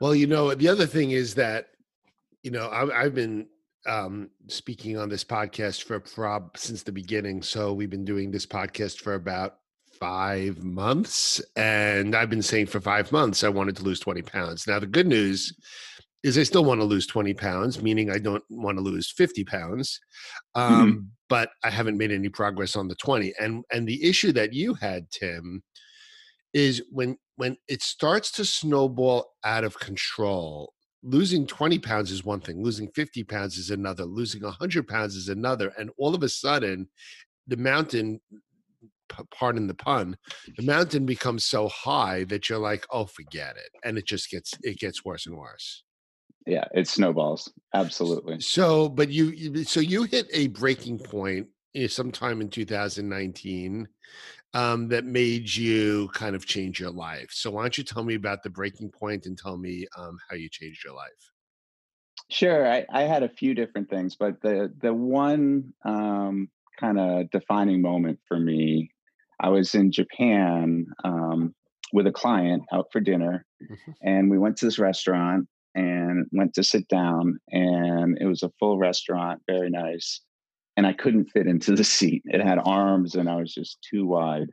Well, 0.00 0.14
you 0.14 0.26
know 0.26 0.54
the 0.54 0.68
other 0.68 0.86
thing 0.86 1.10
is 1.10 1.34
that 1.34 1.70
you 2.42 2.52
know 2.52 2.68
I, 2.68 3.02
I've 3.02 3.14
been 3.14 3.48
um, 3.86 4.30
speaking 4.48 4.96
on 4.98 5.08
this 5.08 5.24
podcast 5.24 5.82
for 5.82 5.98
prob 5.98 6.56
since 6.56 6.82
the 6.82 6.92
beginning. 6.92 7.42
So 7.42 7.72
we've 7.72 7.90
been 7.90 8.04
doing 8.04 8.30
this 8.30 8.46
podcast 8.46 9.00
for 9.00 9.14
about 9.14 9.58
five 9.98 10.62
months, 10.62 11.40
and 11.56 12.14
I've 12.14 12.30
been 12.30 12.42
saying 12.42 12.66
for 12.66 12.80
five 12.80 13.12
months 13.12 13.44
I 13.44 13.48
wanted 13.48 13.76
to 13.76 13.82
lose 13.82 14.00
twenty 14.00 14.22
pounds. 14.22 14.66
Now 14.66 14.78
the 14.78 14.86
good 14.86 15.06
news 15.06 15.54
is 16.22 16.38
I 16.38 16.42
still 16.42 16.64
want 16.64 16.80
to 16.80 16.84
lose 16.84 17.06
twenty 17.06 17.34
pounds, 17.34 17.82
meaning 17.82 18.10
I 18.10 18.18
don't 18.18 18.44
want 18.50 18.78
to 18.78 18.82
lose 18.82 19.10
fifty 19.10 19.44
pounds, 19.44 20.00
mm-hmm. 20.56 20.74
um, 20.74 20.90
mm-hmm. 20.90 21.00
but 21.28 21.50
I 21.64 21.70
haven't 21.70 21.98
made 21.98 22.12
any 22.12 22.28
progress 22.28 22.76
on 22.76 22.88
the 22.88 22.96
twenty. 22.96 23.32
And 23.40 23.64
and 23.72 23.86
the 23.86 24.02
issue 24.04 24.32
that 24.32 24.52
you 24.52 24.74
had, 24.74 25.10
Tim, 25.10 25.62
is 26.52 26.82
when 26.90 27.16
when 27.36 27.56
it 27.68 27.82
starts 27.82 28.30
to 28.32 28.44
snowball 28.44 29.26
out 29.44 29.64
of 29.64 29.78
control 29.78 30.72
losing 31.02 31.46
20 31.46 31.78
pounds 31.78 32.10
is 32.10 32.24
one 32.24 32.40
thing 32.40 32.62
losing 32.62 32.88
50 32.88 33.22
pounds 33.24 33.58
is 33.58 33.70
another 33.70 34.04
losing 34.04 34.42
100 34.42 34.88
pounds 34.88 35.14
is 35.14 35.28
another 35.28 35.72
and 35.78 35.90
all 35.98 36.14
of 36.14 36.22
a 36.22 36.28
sudden 36.28 36.88
the 37.46 37.56
mountain 37.56 38.20
pardon 39.30 39.66
the 39.66 39.74
pun 39.74 40.16
the 40.56 40.62
mountain 40.62 41.06
becomes 41.06 41.44
so 41.44 41.68
high 41.68 42.24
that 42.24 42.48
you're 42.48 42.58
like 42.58 42.86
oh 42.90 43.06
forget 43.06 43.56
it 43.56 43.70
and 43.84 43.98
it 43.98 44.06
just 44.06 44.30
gets 44.30 44.54
it 44.62 44.78
gets 44.78 45.04
worse 45.04 45.26
and 45.26 45.36
worse 45.36 45.82
yeah 46.46 46.64
it 46.74 46.86
snowballs 46.88 47.52
absolutely 47.74 48.40
so 48.40 48.88
but 48.88 49.08
you 49.10 49.64
so 49.64 49.80
you 49.80 50.04
hit 50.04 50.26
a 50.32 50.48
breaking 50.48 50.98
point 50.98 51.46
eh, 51.74 51.88
sometime 51.88 52.40
in 52.40 52.48
2019 52.48 53.88
um, 54.56 54.88
that 54.88 55.04
made 55.04 55.54
you 55.54 56.08
kind 56.14 56.34
of 56.34 56.46
change 56.46 56.80
your 56.80 56.90
life. 56.90 57.28
So 57.30 57.50
why 57.50 57.62
don't 57.62 57.76
you 57.76 57.84
tell 57.84 58.02
me 58.02 58.14
about 58.14 58.42
the 58.42 58.48
breaking 58.48 58.90
point 58.90 59.26
and 59.26 59.36
tell 59.36 59.58
me 59.58 59.86
um, 59.98 60.18
how 60.30 60.36
you 60.36 60.48
changed 60.48 60.82
your 60.82 60.94
life? 60.94 61.10
Sure, 62.30 62.66
I, 62.66 62.86
I, 62.90 63.02
had 63.02 63.22
a 63.22 63.28
few 63.28 63.54
different 63.54 63.90
things, 63.90 64.16
but 64.16 64.40
the 64.40 64.72
the 64.80 64.92
one 64.92 65.74
um, 65.84 66.48
kind 66.80 66.98
of 66.98 67.30
defining 67.30 67.82
moment 67.82 68.18
for 68.26 68.38
me, 68.38 68.90
I 69.40 69.48
was 69.48 69.74
in 69.74 69.92
Japan 69.92 70.86
um, 71.04 71.54
with 71.92 72.06
a 72.06 72.12
client 72.12 72.64
out 72.72 72.86
for 72.92 73.00
dinner, 73.00 73.44
mm-hmm. 73.62 73.92
and 74.02 74.30
we 74.30 74.38
went 74.38 74.56
to 74.58 74.64
this 74.64 74.78
restaurant 74.78 75.46
and 75.74 76.26
went 76.32 76.54
to 76.54 76.62
sit 76.62 76.88
down, 76.88 77.38
and 77.50 78.16
it 78.20 78.26
was 78.26 78.42
a 78.42 78.52
full 78.58 78.78
restaurant, 78.78 79.42
very 79.46 79.70
nice 79.70 80.20
and 80.76 80.86
I 80.86 80.92
couldn't 80.92 81.30
fit 81.30 81.46
into 81.46 81.74
the 81.74 81.84
seat. 81.84 82.22
It 82.26 82.40
had 82.40 82.58
arms 82.64 83.14
and 83.14 83.28
I 83.28 83.36
was 83.36 83.52
just 83.52 83.78
too 83.88 84.06
wide. 84.06 84.50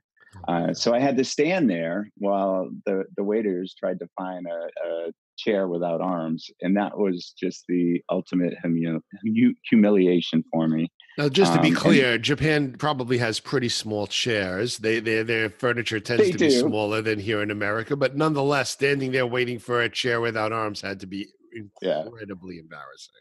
Oh, 0.48 0.54
uh, 0.54 0.74
so 0.74 0.94
I 0.94 1.00
had 1.00 1.18
to 1.18 1.24
stand 1.24 1.70
there 1.70 2.10
while 2.18 2.70
the, 2.86 3.04
the 3.16 3.24
waiters 3.24 3.76
tried 3.78 4.00
to 4.00 4.08
find 4.18 4.48
a, 4.48 4.88
a 4.88 5.12
chair 5.44 5.68
without 5.68 6.02
arms. 6.02 6.50
And 6.62 6.78
that 6.78 6.98
was 6.98 7.34
just 7.38 7.66
the 7.68 8.02
ultimate 8.10 8.54
humi- 8.64 9.56
humiliation 9.70 10.44
for 10.52 10.68
me. 10.68 10.90
Now, 11.18 11.30
just 11.30 11.54
to 11.54 11.62
be 11.62 11.70
um, 11.70 11.76
clear, 11.76 12.14
and, 12.14 12.24
Japan 12.24 12.76
probably 12.78 13.20
has 13.20 13.40
pretty 13.40 13.70
small 13.70 14.08
chairs. 14.08 14.80
They, 14.80 15.00
they 15.00 15.22
their 15.22 15.50
furniture 15.50 16.00
tends 16.00 16.30
to 16.32 16.38
be 16.38 16.50
smaller 16.50 17.02
than 17.02 17.20
here 17.20 17.42
in 17.42 17.52
America, 17.52 17.96
but 17.96 18.16
nonetheless, 18.16 18.72
standing 18.72 19.12
there 19.12 19.28
waiting 19.28 19.60
for 19.60 19.82
a 19.82 19.90
chair 19.90 20.22
without 20.22 20.52
arms 20.52 20.82
had 20.82 21.00
to 21.02 21.08
be 21.08 21.28
incredibly 21.56 22.56
yeah. 22.56 22.62
embarrassing. 22.62 23.14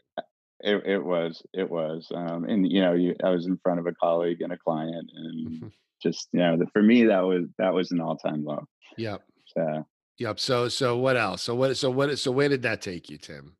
It, 0.61 0.83
it 0.85 1.03
was, 1.03 1.43
it 1.53 1.69
was, 1.69 2.07
um, 2.15 2.45
and 2.45 2.71
you 2.71 2.81
know, 2.81 2.93
you, 2.93 3.15
I 3.23 3.29
was 3.29 3.45
in 3.45 3.59
front 3.61 3.79
of 3.79 3.85
a 3.85 3.93
colleague 3.93 4.41
and 4.41 4.53
a 4.53 4.57
client, 4.57 5.11
and 5.13 5.47
mm-hmm. 5.47 5.67
just 6.01 6.29
you 6.31 6.39
know, 6.39 6.57
the, 6.57 6.65
for 6.73 6.81
me 6.81 7.03
that 7.05 7.21
was 7.21 7.45
that 7.59 7.73
was 7.73 7.91
an 7.91 8.01
all 8.01 8.17
time 8.17 8.43
low. 8.43 8.63
Yep. 8.97 9.21
So. 9.55 9.85
Yep. 10.19 10.39
So 10.39 10.67
so 10.67 10.97
what 10.97 11.17
else? 11.17 11.41
So 11.41 11.55
what? 11.55 11.75
So 11.77 11.89
what? 11.89 12.17
So 12.19 12.31
where 12.31 12.49
did 12.49 12.61
that 12.63 12.81
take 12.81 13.09
you, 13.09 13.17
Tim? 13.17 13.55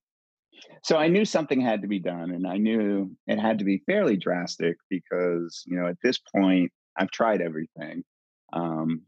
So 0.83 0.97
I 0.97 1.07
knew 1.07 1.25
something 1.25 1.61
had 1.61 1.81
to 1.81 1.87
be 1.87 1.99
done, 1.99 2.31
and 2.31 2.45
I 2.45 2.57
knew 2.57 3.15
it 3.27 3.39
had 3.39 3.59
to 3.59 3.65
be 3.65 3.81
fairly 3.85 4.17
drastic 4.17 4.77
because 4.89 5.63
you 5.65 5.77
know 5.77 5.87
at 5.87 5.97
this 6.03 6.19
point 6.35 6.71
I've 6.97 7.11
tried 7.11 7.41
everything. 7.41 8.03
Um, 8.53 9.01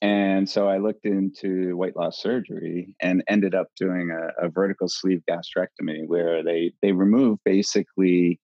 and 0.00 0.50
so 0.50 0.68
I 0.68 0.78
looked 0.78 1.06
into 1.06 1.76
weight 1.76 1.96
loss 1.96 2.20
surgery 2.20 2.96
and 3.00 3.22
ended 3.28 3.54
up 3.54 3.68
doing 3.76 4.10
a, 4.10 4.46
a 4.46 4.48
vertical 4.48 4.88
sleeve 4.88 5.22
gastrectomy 5.30 6.06
where 6.06 6.42
they 6.42 6.72
they 6.82 6.92
remove 6.92 7.38
basically 7.44 8.40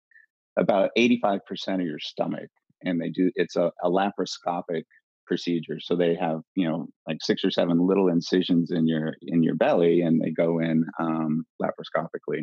about 0.56 0.90
85% 0.96 1.40
of 1.74 1.80
your 1.82 1.98
stomach 2.00 2.48
and 2.82 3.00
they 3.00 3.10
do 3.10 3.30
it's 3.34 3.56
a, 3.56 3.72
a 3.82 3.90
laparoscopic 3.90 4.84
procedure 5.28 5.78
so 5.78 5.94
they 5.94 6.14
have 6.14 6.40
you 6.56 6.66
know 6.68 6.88
like 7.06 7.18
six 7.20 7.44
or 7.44 7.50
seven 7.50 7.86
little 7.86 8.08
incisions 8.08 8.70
in 8.72 8.88
your 8.88 9.14
in 9.22 9.42
your 9.42 9.54
belly 9.54 10.00
and 10.00 10.20
they 10.20 10.30
go 10.30 10.58
in 10.58 10.84
um, 10.98 11.44
laparoscopically 11.62 12.42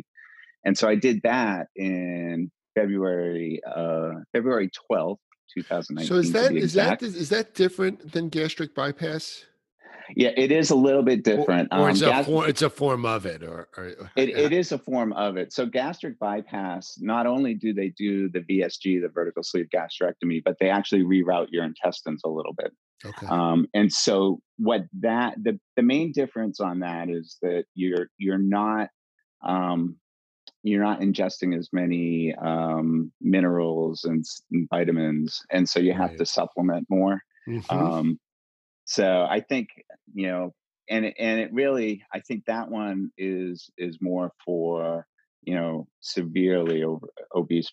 and 0.64 0.78
so 0.78 0.88
i 0.88 0.94
did 0.94 1.20
that 1.22 1.66
in 1.76 2.50
february 2.74 3.60
uh, 3.74 4.12
february 4.32 4.70
12th 4.90 5.18
2019. 5.54 6.06
So 6.06 6.16
is 6.16 6.32
that 6.32 6.52
is 6.54 6.72
that 6.74 7.02
is 7.02 7.28
that 7.30 7.54
different 7.54 8.12
than 8.12 8.28
gastric 8.28 8.74
bypass? 8.74 9.44
Yeah, 10.14 10.30
it 10.36 10.52
is 10.52 10.70
a 10.70 10.74
little 10.74 11.02
bit 11.02 11.24
different. 11.24 11.68
Or, 11.72 11.80
or 11.80 11.90
it's, 11.90 12.02
um, 12.02 12.18
a 12.18 12.24
form, 12.24 12.48
it's 12.48 12.62
a 12.62 12.70
form 12.70 13.04
of 13.04 13.26
it, 13.26 13.42
or, 13.42 13.68
or 13.76 13.86
it, 14.16 14.28
it 14.30 14.52
is 14.52 14.72
a 14.72 14.78
form 14.78 15.12
of 15.12 15.36
it. 15.36 15.52
So 15.52 15.66
gastric 15.66 16.18
bypass, 16.18 16.96
not 17.00 17.26
only 17.26 17.54
do 17.54 17.72
they 17.72 17.88
do 17.88 18.28
the 18.28 18.40
VSG, 18.40 19.00
the 19.00 19.10
vertical 19.12 19.42
sleeve 19.42 19.66
gastrectomy, 19.74 20.42
but 20.44 20.56
they 20.60 20.70
actually 20.70 21.02
reroute 21.02 21.48
your 21.50 21.64
intestines 21.64 22.22
a 22.24 22.28
little 22.28 22.54
bit. 22.56 22.72
Okay. 23.04 23.26
Um, 23.26 23.66
and 23.74 23.92
so 23.92 24.40
what 24.56 24.82
that 25.00 25.34
the 25.42 25.58
the 25.76 25.82
main 25.82 26.12
difference 26.12 26.60
on 26.60 26.80
that 26.80 27.10
is 27.10 27.36
that 27.42 27.64
you're 27.74 28.08
you're 28.16 28.38
not 28.38 28.88
um, 29.46 29.96
you're 30.62 30.82
not 30.82 31.00
ingesting 31.00 31.56
as 31.56 31.68
many 31.72 32.34
um, 32.34 33.12
minerals 33.20 34.04
and, 34.04 34.24
and, 34.50 34.68
vitamins, 34.70 35.42
and 35.50 35.68
so 35.68 35.78
you 35.78 35.92
have 35.92 36.10
right. 36.10 36.18
to 36.18 36.26
supplement 36.26 36.86
more. 36.88 37.20
Mm-hmm. 37.48 37.76
Um, 37.76 38.18
so 38.86 39.26
I 39.28 39.40
think 39.40 39.68
you 40.14 40.28
know, 40.28 40.54
and 40.88 41.04
and 41.18 41.40
it 41.40 41.52
really, 41.52 42.02
I 42.12 42.20
think 42.20 42.44
that 42.46 42.70
one 42.70 43.10
is 43.16 43.70
is 43.76 43.98
more 44.00 44.32
for 44.44 45.06
you 45.42 45.54
know 45.54 45.86
severely 46.00 46.82
over, 46.82 47.08
obese 47.34 47.72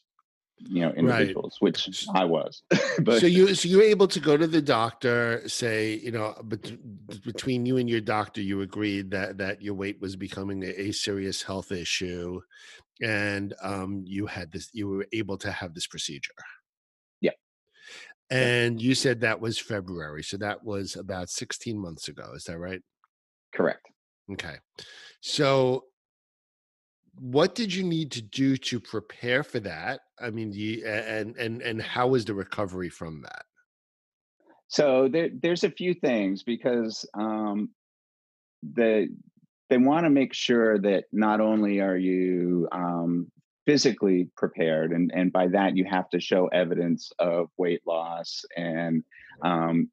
you 0.60 0.82
know 0.82 0.92
individuals 0.92 1.58
right. 1.62 1.62
which 1.62 2.08
i 2.14 2.24
was 2.24 2.62
but 3.02 3.20
so 3.20 3.26
you 3.26 3.54
so 3.54 3.68
you 3.68 3.78
were 3.78 3.84
able 3.84 4.08
to 4.08 4.20
go 4.20 4.38
to 4.38 4.48
the 4.48 4.62
doctor 4.62 5.42
say 5.48 5.96
you 5.96 6.12
know 6.12 6.36
bet- 6.44 7.24
between 7.24 7.66
you 7.66 7.78
and 7.78 7.90
your 7.90 8.00
doctor 8.00 8.40
you 8.40 8.62
agreed 8.62 9.12
that 9.12 9.38
that 9.38 9.62
your 9.62 9.74
weight 9.74 10.00
was 10.00 10.16
becoming 10.16 10.64
a, 10.64 10.68
a 10.80 10.92
serious 10.92 11.42
health 11.42 11.72
issue 11.72 12.40
and 13.02 13.54
um 13.62 14.04
you 14.06 14.26
had 14.26 14.52
this 14.52 14.70
you 14.74 14.88
were 14.88 15.08
able 15.12 15.38
to 15.38 15.52
have 15.52 15.74
this 15.74 15.88
procedure 15.88 16.32
and 18.34 18.82
you 18.82 18.96
said 18.96 19.22
that 19.22 19.40
was 19.40 19.60
february 19.60 20.24
so 20.24 20.38
that 20.38 20.64
was 20.64 20.96
about 20.96 21.30
16 21.30 21.78
months 21.78 22.08
ago 22.08 22.32
is 22.36 22.44
that 22.46 22.58
right 22.58 22.82
correct 23.54 23.88
okay 24.32 24.56
so 25.22 25.84
what 27.20 27.56
did 27.56 27.74
you 27.74 27.84
need 27.84 28.12
to 28.12 28.22
do 28.22 28.58
to 28.58 28.80
prepare 28.80 29.44
for 29.44 29.60
that? 29.62 30.02
I 30.20 30.30
mean, 30.30 30.52
you, 30.52 30.86
and 30.86 31.36
and 31.38 31.62
and 31.62 31.82
how 31.82 32.08
was 32.08 32.26
the 32.26 32.34
recovery 32.34 32.90
from 32.90 33.22
that? 33.22 33.46
So 34.68 35.08
there, 35.08 35.30
there's 35.32 35.64
a 35.64 35.70
few 35.70 35.94
things 35.94 36.44
because 36.44 37.08
um, 37.14 37.70
the 38.64 39.10
they 39.70 39.78
want 39.78 40.06
to 40.06 40.10
make 40.10 40.34
sure 40.34 40.80
that 40.80 41.06
not 41.12 41.40
only 41.40 41.80
are 41.80 41.98
you 41.98 42.68
um, 42.72 43.32
physically 43.66 44.30
prepared, 44.36 44.92
and 44.92 45.12
and 45.14 45.32
by 45.32 45.48
that 45.48 45.76
you 45.78 45.86
have 45.86 46.10
to 46.10 46.20
show 46.20 46.48
evidence 46.48 47.12
of 47.20 47.50
weight 47.58 47.82
loss, 47.86 48.44
and 48.58 49.04
um, 49.44 49.90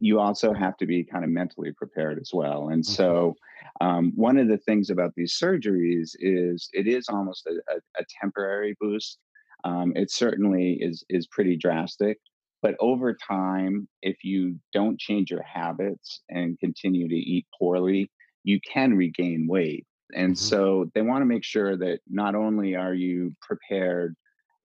you 0.00 0.20
also 0.20 0.52
have 0.52 0.76
to 0.76 0.86
be 0.86 1.04
kind 1.04 1.24
of 1.24 1.30
mentally 1.30 1.72
prepared 1.72 2.18
as 2.20 2.30
well. 2.32 2.68
And 2.68 2.82
mm-hmm. 2.82 2.92
so 2.92 3.34
um, 3.80 4.12
one 4.14 4.38
of 4.38 4.48
the 4.48 4.58
things 4.58 4.90
about 4.90 5.12
these 5.16 5.38
surgeries 5.40 6.10
is 6.20 6.68
it 6.72 6.86
is 6.86 7.08
almost 7.08 7.46
a, 7.46 7.54
a, 7.72 7.76
a 8.00 8.04
temporary 8.20 8.76
boost. 8.80 9.18
Um, 9.64 9.92
it 9.96 10.10
certainly 10.10 10.78
is 10.80 11.04
is 11.08 11.26
pretty 11.26 11.56
drastic, 11.56 12.18
but 12.62 12.76
over 12.80 13.14
time, 13.14 13.88
if 14.02 14.22
you 14.22 14.56
don't 14.72 14.98
change 14.98 15.30
your 15.30 15.42
habits 15.42 16.20
and 16.28 16.58
continue 16.58 17.08
to 17.08 17.14
eat 17.14 17.46
poorly, 17.58 18.10
you 18.44 18.60
can 18.72 18.94
regain 18.94 19.46
weight. 19.48 19.86
And 20.14 20.34
mm-hmm. 20.34 20.34
so 20.34 20.90
they 20.94 21.02
want 21.02 21.22
to 21.22 21.26
make 21.26 21.44
sure 21.44 21.76
that 21.76 22.00
not 22.08 22.34
only 22.34 22.74
are 22.74 22.94
you 22.94 23.34
prepared 23.42 24.16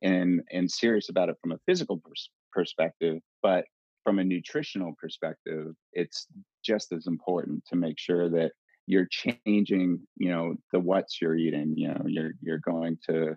and 0.02 0.42
and 0.52 0.70
serious 0.70 1.10
about 1.10 1.30
it 1.30 1.38
from 1.42 1.54
a 1.54 1.60
physical 1.66 2.02
pers- 2.04 2.30
perspective, 2.52 3.20
but 3.42 3.66
from 4.04 4.20
a 4.20 4.24
nutritional 4.24 4.94
perspective, 5.00 5.74
it's 5.94 6.28
just 6.64 6.92
as 6.92 7.08
important 7.08 7.64
to 7.66 7.76
make 7.76 7.98
sure 8.00 8.30
that 8.30 8.52
you're 8.86 9.08
changing 9.10 10.00
you 10.18 10.30
know 10.30 10.56
the 10.72 10.80
what's 10.80 11.22
you're 11.22 11.36
eating 11.36 11.74
you 11.78 11.88
know 11.88 12.04
you're 12.06 12.32
you're 12.42 12.60
going 12.60 12.98
to 13.08 13.36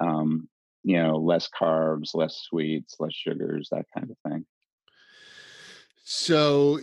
um 0.00 0.48
you 0.82 1.00
know 1.00 1.16
less 1.16 1.48
carbs 1.48 2.14
less 2.14 2.42
sweets 2.48 2.96
less 2.98 3.14
sugars 3.14 3.68
that 3.70 3.84
kind 3.96 4.10
of 4.10 4.16
thing 4.30 4.44
so 6.04 6.78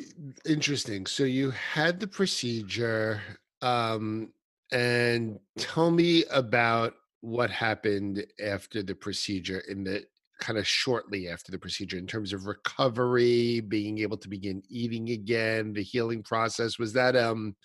interesting 0.45 1.05
so 1.05 1.23
you 1.23 1.51
had 1.51 1.99
the 1.99 2.07
procedure 2.07 3.21
um 3.61 4.29
and 4.71 5.39
tell 5.57 5.91
me 5.91 6.23
about 6.31 6.93
what 7.21 7.49
happened 7.49 8.25
after 8.43 8.83
the 8.83 8.95
procedure 8.95 9.63
in 9.67 9.83
the 9.83 10.03
kind 10.39 10.59
of 10.59 10.67
shortly 10.67 11.29
after 11.29 11.51
the 11.51 11.57
procedure 11.57 11.97
in 11.97 12.05
terms 12.05 12.33
of 12.33 12.45
recovery 12.45 13.61
being 13.61 13.99
able 13.99 14.17
to 14.17 14.27
begin 14.27 14.61
eating 14.69 15.09
again 15.11 15.71
the 15.71 15.81
healing 15.81 16.21
process 16.21 16.77
was 16.77 16.91
that 16.91 17.15
um 17.15 17.55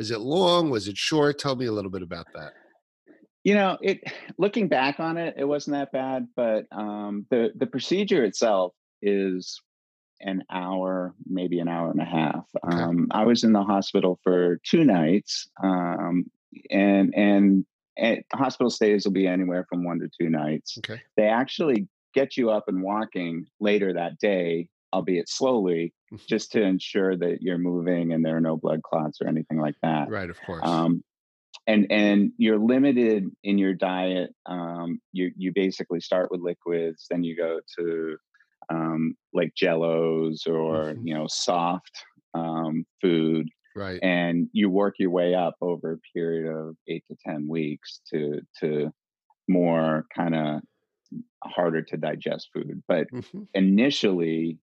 was 0.00 0.10
it 0.10 0.20
long? 0.20 0.70
Was 0.70 0.88
it 0.88 0.96
short? 0.96 1.38
Tell 1.38 1.56
me 1.56 1.66
a 1.66 1.72
little 1.72 1.90
bit 1.90 2.00
about 2.00 2.26
that. 2.34 2.54
You 3.44 3.54
know, 3.54 3.76
it 3.82 4.00
looking 4.38 4.66
back 4.66 4.98
on 4.98 5.18
it, 5.18 5.34
it 5.36 5.44
wasn't 5.44 5.76
that 5.76 5.92
bad, 5.92 6.28
but 6.34 6.64
um, 6.72 7.26
the 7.30 7.50
the 7.54 7.66
procedure 7.66 8.24
itself 8.24 8.72
is 9.02 9.60
an 10.22 10.42
hour, 10.50 11.14
maybe 11.26 11.60
an 11.60 11.68
hour 11.68 11.90
and 11.90 12.00
a 12.00 12.04
half. 12.04 12.44
Okay. 12.64 12.76
Um, 12.76 13.08
I 13.10 13.24
was 13.24 13.44
in 13.44 13.52
the 13.52 13.62
hospital 13.62 14.18
for 14.22 14.58
two 14.66 14.84
nights, 14.84 15.48
um, 15.62 16.30
and 16.70 17.14
and 17.14 17.64
hospital 18.32 18.70
stays 18.70 19.04
will 19.04 19.12
be 19.12 19.26
anywhere 19.26 19.66
from 19.68 19.84
one 19.84 20.00
to 20.00 20.08
two 20.20 20.30
nights. 20.30 20.78
Okay. 20.78 21.00
They 21.16 21.26
actually 21.26 21.88
get 22.14 22.36
you 22.36 22.50
up 22.50 22.64
and 22.66 22.82
walking 22.82 23.46
later 23.60 23.92
that 23.92 24.18
day 24.18 24.68
albeit 24.92 25.28
slowly, 25.28 25.92
mm-hmm. 26.12 26.22
just 26.28 26.52
to 26.52 26.62
ensure 26.62 27.16
that 27.16 27.38
you're 27.40 27.58
moving 27.58 28.12
and 28.12 28.24
there 28.24 28.36
are 28.36 28.40
no 28.40 28.56
blood 28.56 28.82
clots 28.82 29.18
or 29.20 29.28
anything 29.28 29.58
like 29.58 29.76
that. 29.82 30.08
Right, 30.08 30.30
of 30.30 30.38
course. 30.44 30.62
Um, 30.64 31.02
and 31.66 31.86
and 31.90 32.32
you're 32.38 32.58
limited 32.58 33.26
in 33.44 33.58
your 33.58 33.74
diet. 33.74 34.30
Um, 34.46 35.00
you 35.12 35.30
you 35.36 35.52
basically 35.54 36.00
start 36.00 36.30
with 36.30 36.40
liquids, 36.40 37.06
then 37.10 37.22
you 37.22 37.36
go 37.36 37.60
to 37.78 38.16
um, 38.70 39.14
like 39.32 39.52
jellos 39.60 40.46
or 40.46 40.92
mm-hmm. 40.92 41.06
you 41.06 41.14
know 41.14 41.26
soft 41.28 42.04
um, 42.34 42.84
food, 43.00 43.48
right? 43.76 43.98
And 44.02 44.48
you 44.52 44.70
work 44.70 44.94
your 44.98 45.10
way 45.10 45.34
up 45.34 45.56
over 45.60 45.92
a 45.92 46.18
period 46.18 46.50
of 46.50 46.76
eight 46.88 47.04
to 47.08 47.16
ten 47.26 47.48
weeks 47.48 48.00
to 48.12 48.40
to 48.60 48.92
more 49.48 50.06
kind 50.14 50.34
of 50.34 50.60
harder 51.44 51.82
to 51.82 51.96
digest 51.96 52.48
food. 52.52 52.82
But 52.86 53.08
mm-hmm. 53.12 53.42
initially, 53.54 54.58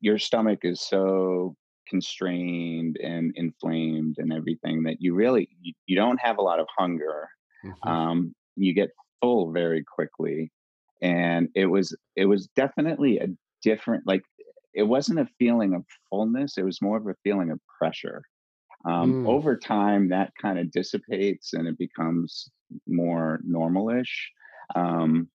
your 0.00 0.18
stomach 0.18 0.60
is 0.62 0.80
so 0.80 1.56
constrained 1.88 2.96
and 3.02 3.32
inflamed 3.34 4.16
and 4.18 4.32
everything 4.32 4.84
that 4.84 4.96
you 5.00 5.14
really 5.14 5.48
you, 5.60 5.72
you 5.86 5.96
don't 5.96 6.20
have 6.22 6.38
a 6.38 6.42
lot 6.42 6.60
of 6.60 6.66
hunger 6.78 7.28
mm-hmm. 7.64 7.88
um, 7.88 8.34
you 8.56 8.72
get 8.72 8.90
full 9.20 9.52
very 9.52 9.84
quickly 9.84 10.50
and 11.02 11.48
it 11.54 11.66
was 11.66 11.94
it 12.16 12.26
was 12.26 12.48
definitely 12.54 13.18
a 13.18 13.26
different 13.62 14.04
like 14.06 14.22
it 14.74 14.82
wasn't 14.82 15.18
a 15.18 15.28
feeling 15.38 15.74
of 15.74 15.84
fullness 16.10 16.58
it 16.58 16.64
was 16.64 16.82
more 16.82 16.96
of 16.96 17.06
a 17.06 17.14
feeling 17.24 17.50
of 17.50 17.58
pressure 17.78 18.22
um, 18.84 19.24
mm. 19.24 19.28
over 19.28 19.56
time 19.56 20.08
that 20.08 20.32
kind 20.40 20.58
of 20.58 20.70
dissipates 20.72 21.52
and 21.52 21.68
it 21.68 21.78
becomes 21.78 22.50
more 22.86 23.40
normalish 23.48 24.10
um, 24.74 25.28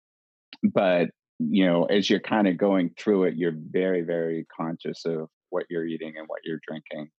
but 0.62 1.08
you 1.38 1.66
know, 1.66 1.84
as 1.84 2.08
you're 2.08 2.20
kind 2.20 2.48
of 2.48 2.56
going 2.56 2.90
through 2.98 3.24
it, 3.24 3.34
you're 3.36 3.56
very, 3.70 4.02
very 4.02 4.46
conscious 4.54 5.04
of 5.04 5.28
what 5.50 5.66
you're 5.68 5.86
eating 5.86 6.14
and 6.16 6.26
what 6.28 6.40
you're 6.44 6.60
drinking. 6.66 7.10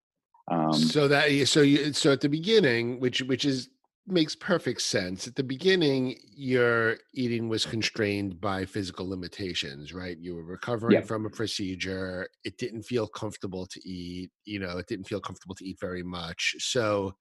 Um, 0.49 0.73
so 0.73 1.08
that 1.08 1.47
so 1.47 1.62
you 1.62 1.93
so 1.93 2.12
at 2.13 2.21
the 2.21 2.30
beginning, 2.30 2.99
which 2.99 3.21
which 3.21 3.45
is 3.45 3.69
makes 4.08 4.36
perfect 4.36 4.82
sense. 4.82 5.28
At 5.28 5.36
the 5.36 5.43
beginning, 5.43 6.17
your 6.36 6.98
eating 7.13 7.50
was 7.50 7.65
constrained 7.65 8.39
by 8.39 8.65
physical 8.65 9.08
limitations, 9.08 9.93
right? 9.93 10.17
You 10.20 10.36
were 10.36 10.43
recovering 10.43 10.96
yeah. 10.96 11.02
from 11.02 11.26
a 11.26 11.30
procedure. 11.30 12.28
It 12.43 12.58
didn't 12.58 12.84
feel 12.84 13.08
comfortable 13.08 13.65
to 13.65 13.88
eat. 13.88 14.32
You 14.46 14.60
know, 14.60 14.78
it 14.78 14.88
didn't 14.88 15.08
feel 15.08 15.20
comfortable 15.20 15.56
to 15.56 15.65
eat 15.65 15.78
very 15.80 16.04
much. 16.04 16.56
So 16.60 17.15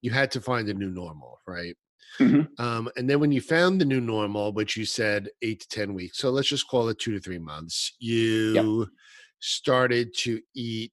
you 0.00 0.10
had 0.10 0.30
to 0.32 0.40
find 0.40 0.68
a 0.68 0.74
new 0.74 0.90
normal, 0.90 1.40
right? 1.46 1.76
Mm-hmm. 2.18 2.62
Um, 2.62 2.88
and 2.96 3.08
then 3.08 3.20
when 3.20 3.32
you 3.32 3.40
found 3.40 3.80
the 3.80 3.84
new 3.84 4.00
normal, 4.00 4.52
which 4.52 4.76
you 4.76 4.84
said 4.84 5.28
eight 5.42 5.60
to 5.60 5.68
10 5.68 5.94
weeks, 5.94 6.18
so 6.18 6.30
let's 6.30 6.48
just 6.48 6.68
call 6.68 6.88
it 6.88 6.98
two 6.98 7.12
to 7.12 7.20
three 7.20 7.38
months, 7.38 7.94
you 7.98 8.52
yep. 8.80 8.88
started 9.40 10.14
to 10.18 10.40
eat, 10.54 10.92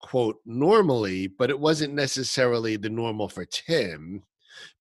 quote, 0.00 0.36
normally, 0.46 1.26
but 1.26 1.50
it 1.50 1.58
wasn't 1.58 1.94
necessarily 1.94 2.76
the 2.76 2.90
normal 2.90 3.28
for 3.28 3.44
Tim 3.44 4.22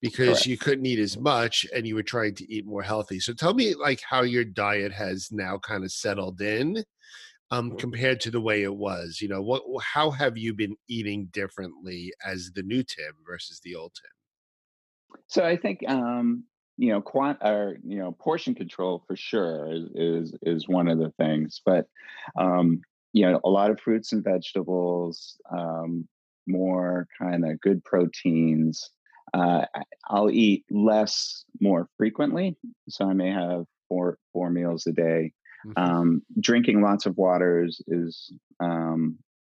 because 0.01 0.27
Correct. 0.27 0.45
you 0.47 0.58
couldn't 0.58 0.86
eat 0.86 0.99
as 0.99 1.17
much 1.17 1.65
and 1.75 1.88
you 1.88 1.95
were 1.95 2.03
trying 2.03 2.36
to 2.36 2.53
eat 2.53 2.65
more 2.65 2.84
healthy. 2.84 3.19
So 3.19 3.34
tell 3.34 3.53
me 3.53 3.75
like 3.75 4.01
how 4.08 4.21
your 4.21 4.45
diet 4.45 4.91
has 4.91 5.29
now 5.32 5.58
kind 5.58 5.84
of 5.84 5.91
settled 5.91 6.41
in 6.41 6.84
um, 7.51 7.75
compared 7.77 8.19
to 8.21 8.32
the 8.32 8.41
way 8.41 8.63
it 8.63 8.75
was. 8.75 9.19
You 9.21 9.29
know, 9.29 9.41
what 9.41 9.63
how 9.84 10.12
have 10.12 10.38
you 10.38 10.53
been 10.53 10.75
eating 10.88 11.29
differently 11.32 12.13
as 12.25 12.51
the 12.53 12.63
new 12.63 12.84
Tim 12.84 13.13
versus 13.25 13.60
the 13.63 13.75
old 13.75 13.93
Tim? 13.95 15.21
So 15.27 15.43
I 15.43 15.58
think 15.58 15.79
um, 15.88 16.43
you 16.77 16.91
know 16.91 17.01
quant 17.01 17.39
or 17.41 17.77
you 17.84 17.99
know 17.99 18.12
portion 18.19 18.55
control 18.55 19.03
for 19.08 19.15
sure 19.15 19.71
is 19.71 19.89
is, 19.95 20.34
is 20.43 20.67
one 20.67 20.88
of 20.88 20.99
the 20.99 21.12
things, 21.17 21.62
but 21.65 21.88
um, 22.38 22.82
you 23.13 23.25
know 23.25 23.39
a 23.43 23.49
lot 23.49 23.71
of 23.71 23.79
fruits 23.79 24.13
and 24.13 24.23
vegetables, 24.23 25.38
um, 25.51 26.08
more 26.47 27.08
kind 27.19 27.45
of 27.45 27.60
good 27.62 27.84
proteins. 27.84 28.89
Uh, 29.34 29.65
I'll 30.10 30.30
eat 30.32 30.65
less 30.72 31.44
more 31.62 31.88
frequently, 31.98 32.58
so 32.89 33.06
I 33.06 33.13
may 33.13 33.32
have 33.32 33.65
four 33.88 34.18
four 34.34 34.50
meals 34.50 34.88
a 34.88 34.92
day. 34.92 35.34
Mm-hmm. 35.65 35.84
Um, 35.84 36.22
drinking 36.39 36.82
lots 36.82 37.06
of 37.06 37.18
waters 37.18 37.82
is 37.88 38.32
um, 38.60 39.18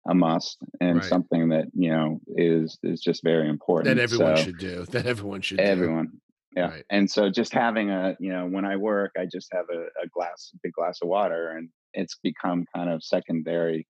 a 0.08 0.14
must 0.14 0.58
and 0.80 0.96
Right. 0.96 1.04
something 1.04 1.50
that 1.50 1.66
you 1.74 1.90
know 1.90 2.20
is 2.36 2.78
is 2.82 3.00
just 3.00 3.22
very 3.22 3.48
important. 3.48 3.94
That 3.94 4.02
everyone 4.02 4.36
So- 4.36 4.44
should 4.44 4.58
do. 4.58 4.84
That 4.90 5.06
everyone 5.06 5.40
should 5.42 5.58
do. 5.58 5.64
everyone 5.64 6.08
yeah 6.56 6.68
Right. 6.70 6.84
and 6.90 7.08
so 7.08 7.30
just 7.30 7.52
having 7.52 7.90
a 7.90 8.16
you 8.18 8.32
know 8.32 8.44
when 8.46 8.64
i 8.64 8.74
work 8.74 9.12
i 9.16 9.24
just 9.24 9.50
have 9.52 9.66
a, 9.72 9.82
a 10.02 10.08
glass 10.12 10.50
a 10.52 10.58
big 10.64 10.72
glass 10.72 10.98
of 11.00 11.06
water 11.06 11.50
and 11.50 11.68
it's 11.94 12.16
become 12.24 12.64
kind 12.74 12.90
of 12.90 13.04
secondary 13.04 13.86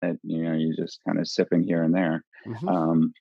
that 0.00 0.16
you 0.22 0.42
know 0.42 0.54
you're 0.54 0.74
just 0.74 1.00
kind 1.06 1.18
of 1.18 1.28
sipping 1.28 1.62
here 1.62 1.82
and 1.82 1.94
there 1.94 2.24
Mhm. 2.46 2.66
um 2.74 3.12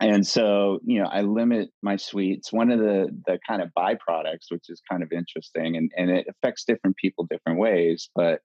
and 0.00 0.26
so 0.26 0.78
you 0.84 1.00
know 1.00 1.08
i 1.08 1.20
limit 1.22 1.70
my 1.82 1.96
sweets 1.96 2.52
one 2.52 2.70
of 2.70 2.78
the 2.78 3.08
the 3.26 3.38
kind 3.46 3.62
of 3.62 3.70
byproducts 3.76 4.46
which 4.50 4.68
is 4.68 4.80
kind 4.90 5.02
of 5.02 5.10
interesting 5.12 5.76
and 5.76 5.90
and 5.96 6.10
it 6.10 6.26
affects 6.28 6.64
different 6.64 6.96
people 6.96 7.26
different 7.30 7.58
ways 7.58 8.08
but 8.14 8.40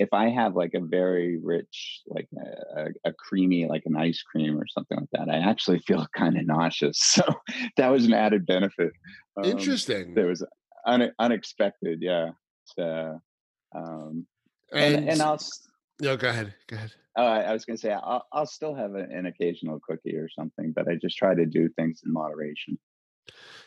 if 0.00 0.08
I 0.14 0.30
have 0.30 0.56
like 0.56 0.72
a 0.74 0.80
very 0.80 1.38
rich, 1.42 2.00
like 2.06 2.26
a, 2.74 2.86
a, 3.04 3.12
creamy, 3.12 3.66
like 3.66 3.82
an 3.84 3.96
ice 3.96 4.22
cream 4.22 4.58
or 4.58 4.66
something 4.66 4.98
like 4.98 5.10
that, 5.12 5.32
I 5.32 5.38
actually 5.38 5.80
feel 5.80 6.06
kind 6.16 6.38
of 6.38 6.46
nauseous. 6.46 6.98
So 6.98 7.22
that 7.76 7.88
was 7.88 8.06
an 8.06 8.14
added 8.14 8.46
benefit. 8.46 8.92
Um, 9.36 9.44
Interesting. 9.44 10.14
That 10.14 10.24
was 10.24 10.42
un- 10.86 11.12
unexpected. 11.18 11.98
Yeah. 12.00 12.30
So, 12.64 13.20
um, 13.76 14.26
and, 14.72 14.94
and 14.96 15.08
and 15.10 15.22
I'll, 15.22 15.38
no, 16.00 16.16
go 16.16 16.28
ahead. 16.30 16.54
Go 16.66 16.76
ahead. 16.76 16.92
uh, 17.16 17.20
I 17.22 17.52
was 17.52 17.64
going 17.64 17.76
to 17.76 17.80
say, 17.80 17.92
I'll, 17.92 18.26
I'll 18.32 18.46
still 18.46 18.74
have 18.74 18.94
a, 18.94 19.00
an 19.04 19.26
occasional 19.26 19.80
cookie 19.86 20.16
or 20.16 20.28
something, 20.28 20.72
but 20.72 20.88
I 20.88 20.94
just 20.96 21.16
try 21.16 21.34
to 21.34 21.46
do 21.46 21.68
things 21.70 22.02
in 22.04 22.12
moderation. 22.12 22.78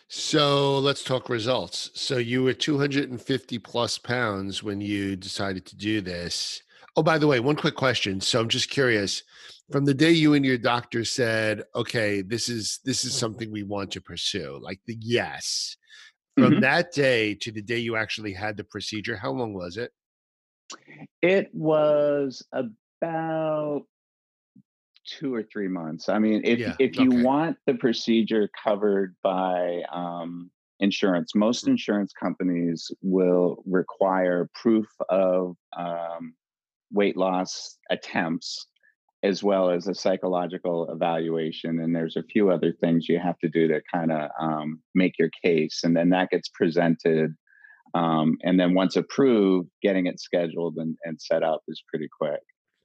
So 0.08 0.78
let's 0.80 1.04
talk 1.04 1.30
results. 1.30 1.89
So 1.93 2.17
you 2.17 2.43
were 2.43 2.54
250 2.54 3.60
plus 3.60 3.98
pounds 3.98 4.62
when 4.62 4.82
you 4.82 5.15
decided 5.15 5.65
to 5.67 5.76
do 5.76 6.02
this. 6.02 6.62
Oh, 6.96 7.04
by 7.04 7.17
the 7.17 7.28
way, 7.28 7.39
one 7.39 7.56
quick 7.56 7.76
question. 7.76 8.22
So 8.22 8.39
I'm 8.39 8.50
just 8.50 8.69
curious. 8.69 9.24
From 9.72 9.86
the 9.86 9.93
day 9.93 10.12
you 10.12 10.36
and 10.36 10.46
your 10.46 10.58
doctor 10.60 11.04
said, 11.04 11.63
"Okay, 11.74 12.22
this 12.22 12.50
is 12.50 12.80
this 12.86 13.04
is 13.06 13.15
something 13.15 13.50
we 13.52 13.63
want 13.63 13.89
to 13.91 14.02
pursue," 14.02 14.60
like 14.62 14.80
the 14.86 14.96
yes, 15.00 15.76
from 16.38 16.56
Mhm. 16.56 16.62
that 16.62 16.91
day 16.91 17.34
to 17.36 17.52
the 17.52 17.62
day 17.63 17.80
you 17.80 17.96
actually 17.96 18.34
had 18.34 18.58
the 18.58 18.63
procedure, 18.63 19.15
how 19.17 19.32
long 19.32 19.54
was 19.54 19.78
it? 19.78 19.91
It 21.22 21.54
was 21.54 22.46
about 22.52 23.84
two 25.06 25.34
or 25.34 25.44
three 25.44 25.68
months. 25.68 26.10
I 26.10 26.20
mean, 26.20 26.42
if 26.44 26.60
Yeah, 26.60 26.76
if 26.80 26.98
you 26.98 27.10
okay. 27.10 27.22
want 27.24 27.58
the 27.66 27.74
procedure 27.76 28.50
covered 28.64 29.16
by 29.22 29.84
um, 29.92 30.50
insurance, 30.80 31.36
most 31.36 31.66
Mm. 31.66 31.72
insurance 31.72 32.14
companies 32.14 32.92
will 33.02 33.64
require 33.66 34.50
proof 34.54 34.88
of 35.10 35.58
um, 35.78 36.36
weight 36.92 37.18
loss 37.18 37.78
attempts 37.90 38.68
as 39.24 39.42
well 39.42 39.70
as 39.70 39.88
a 39.88 39.94
psychological 39.96 40.90
evaluation. 40.92 41.80
And 41.80 41.96
there's 41.96 42.18
a 42.18 42.24
few 42.24 42.50
other 42.52 42.74
things 42.74 43.08
you 43.08 43.20
have 43.20 43.40
to 43.40 43.48
do 43.48 43.70
to 43.70 43.82
kind 43.90 44.12
of 44.12 44.30
um, 44.40 44.82
make 44.94 45.18
your 45.18 45.30
case, 45.44 45.82
and 45.84 45.96
then 45.96 46.10
that 46.10 46.30
gets 46.30 46.50
presented. 46.50 47.34
Um, 47.94 48.38
and 48.42 48.60
then 48.60 48.74
once 48.74 48.96
approved, 48.96 49.70
getting 49.82 50.08
it 50.08 50.20
scheduled 50.20 50.78
and, 50.78 50.98
and 51.04 51.22
set 51.22 51.44
up 51.44 51.62
is 51.68 51.84
pretty 51.88 52.08
quick. 52.20 52.40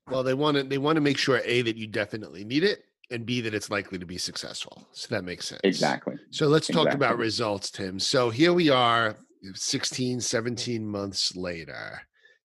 Well, 0.09 0.23
they 0.23 0.35
want 0.35 0.57
to 0.57 0.63
they 0.63 0.79
want 0.79 0.97
to 0.97 1.01
make 1.01 1.19
sure 1.19 1.41
a 1.45 1.63
that 1.63 1.77
you 1.77 1.87
definitely 1.87 2.45
need 2.45 2.65
it, 2.65 2.85
and 3.11 3.27
b 3.27 3.41
that 3.43 3.55
it's 3.55 3.71
likely 3.71 3.99
to 3.99 4.07
be 4.07 4.19
successful. 4.19 4.87
So 4.93 5.15
that 5.15 5.25
makes 5.25 5.49
sense. 5.49 5.61
Exactly. 5.65 6.17
So 6.31 6.49
let's 6.49 6.67
talk 6.67 6.93
about 6.93 7.19
results, 7.19 7.71
Tim. 7.71 7.99
So 7.99 8.31
here 8.31 8.53
we 8.53 8.71
are 8.71 9.17
16, 9.55 10.21
17 10.21 10.87
months 10.87 11.37
later. 11.37 12.01